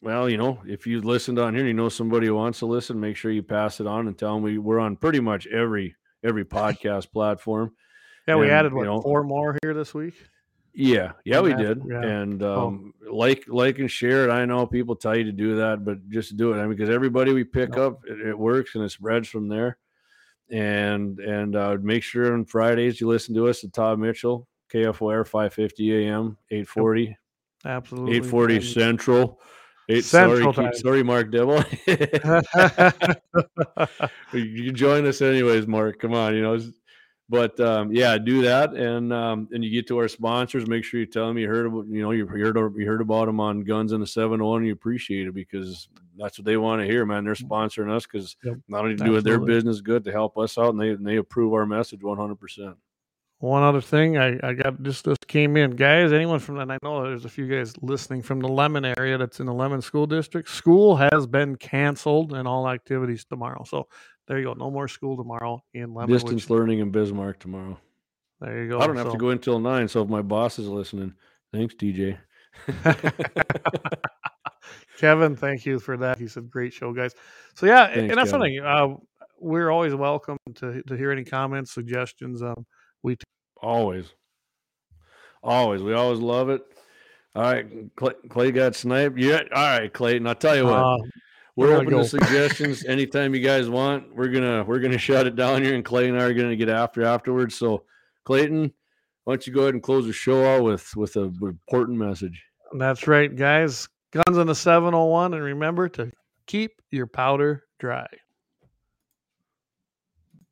[0.00, 2.66] well, you know, if you listened on here, and you know somebody who wants to
[2.66, 3.00] listen.
[3.00, 5.96] Make sure you pass it on and tell them we we're on pretty much every
[6.22, 7.72] every podcast platform.
[8.28, 8.36] yeah.
[8.36, 10.14] We and, added you know- four more here this week.
[10.76, 11.82] Yeah, yeah, we did.
[11.88, 12.02] yeah.
[12.02, 12.66] And Oh.
[12.66, 14.30] um, like, like, and share it.
[14.32, 16.56] I know people tell you to do that, but just do it.
[16.58, 17.78] I mean, because everybody we pick Yep.
[17.78, 19.78] up, it, it works and it spreads from there.
[20.50, 25.26] And and uh, make sure on Fridays you listen to us at Todd Mitchell, KFYR,
[25.26, 27.16] five fifty AM, eight forty,
[27.64, 28.16] Absolutely.
[28.16, 29.40] eight forty And- Central.
[29.90, 30.70] Eight, Central sorry.
[30.70, 31.62] Keith- sorry, Mark Dibble.
[34.32, 35.98] you can join us anyways, Mark.
[36.00, 36.58] Come on, you know.
[37.28, 40.66] But um, yeah, do that, and um, and you get to our sponsors.
[40.66, 43.26] Make sure you tell them you heard about, you know, you heard you heard about
[43.26, 44.64] them on Guns in the Seven Hundred One.
[44.64, 45.88] You appreciate it because
[46.18, 47.24] that's what they want to hear, man.
[47.24, 50.58] They're sponsoring us because Yep, not only to do their business good to help us
[50.58, 52.76] out, and they and they approve our message one hundred percent.
[53.38, 56.12] One other thing, I, I got just this came in, guys.
[56.12, 59.40] Anyone from and I know there's a few guys listening from the Lemmon area that's
[59.40, 60.48] in the Lemmon School District.
[60.48, 63.64] School has been canceled and all activities tomorrow.
[63.64, 63.88] So
[64.28, 64.52] there you go.
[64.54, 66.08] No more school tomorrow in Lemmon.
[66.08, 67.78] Distance which- learning in Bismarck tomorrow.
[68.40, 68.80] there you go.
[68.80, 71.14] I don't have to go until nine, so if my boss is listening,
[71.52, 72.18] thanks, DJ.
[74.98, 76.18] Kevin, thank you for that.
[76.18, 77.14] He said, "Great show, guys."
[77.54, 78.30] So yeah, Thanks, and that's Kevin.
[78.30, 78.60] something.
[78.60, 78.88] Uh,
[79.38, 82.42] we're always welcome to to hear any comments, suggestions.
[82.42, 82.66] Um,
[83.02, 83.16] we
[83.60, 84.12] Always.
[85.42, 85.82] Always.
[85.82, 86.62] We always love it.
[87.34, 87.66] All right.
[87.96, 89.18] Clay, Clay got sniped.
[89.18, 89.42] Yeah.
[89.54, 90.26] All right, Clayton.
[90.26, 90.74] I'll tell you what.
[90.78, 90.96] uh,
[91.56, 92.02] we're open go.
[92.02, 94.14] to suggestions anytime you guys want.
[94.14, 96.68] We're gonna we're gonna shut it down here, and Clay and I are gonna get
[96.68, 97.54] after afterwards.
[97.54, 97.84] So,
[98.24, 98.72] Clayton,
[99.24, 102.44] why don't you go ahead and close the show out with with a important message?
[102.76, 103.88] that's right, guys.
[104.12, 106.10] Guns in the seven hundred one, and remember to
[106.46, 108.06] keep your powder dry.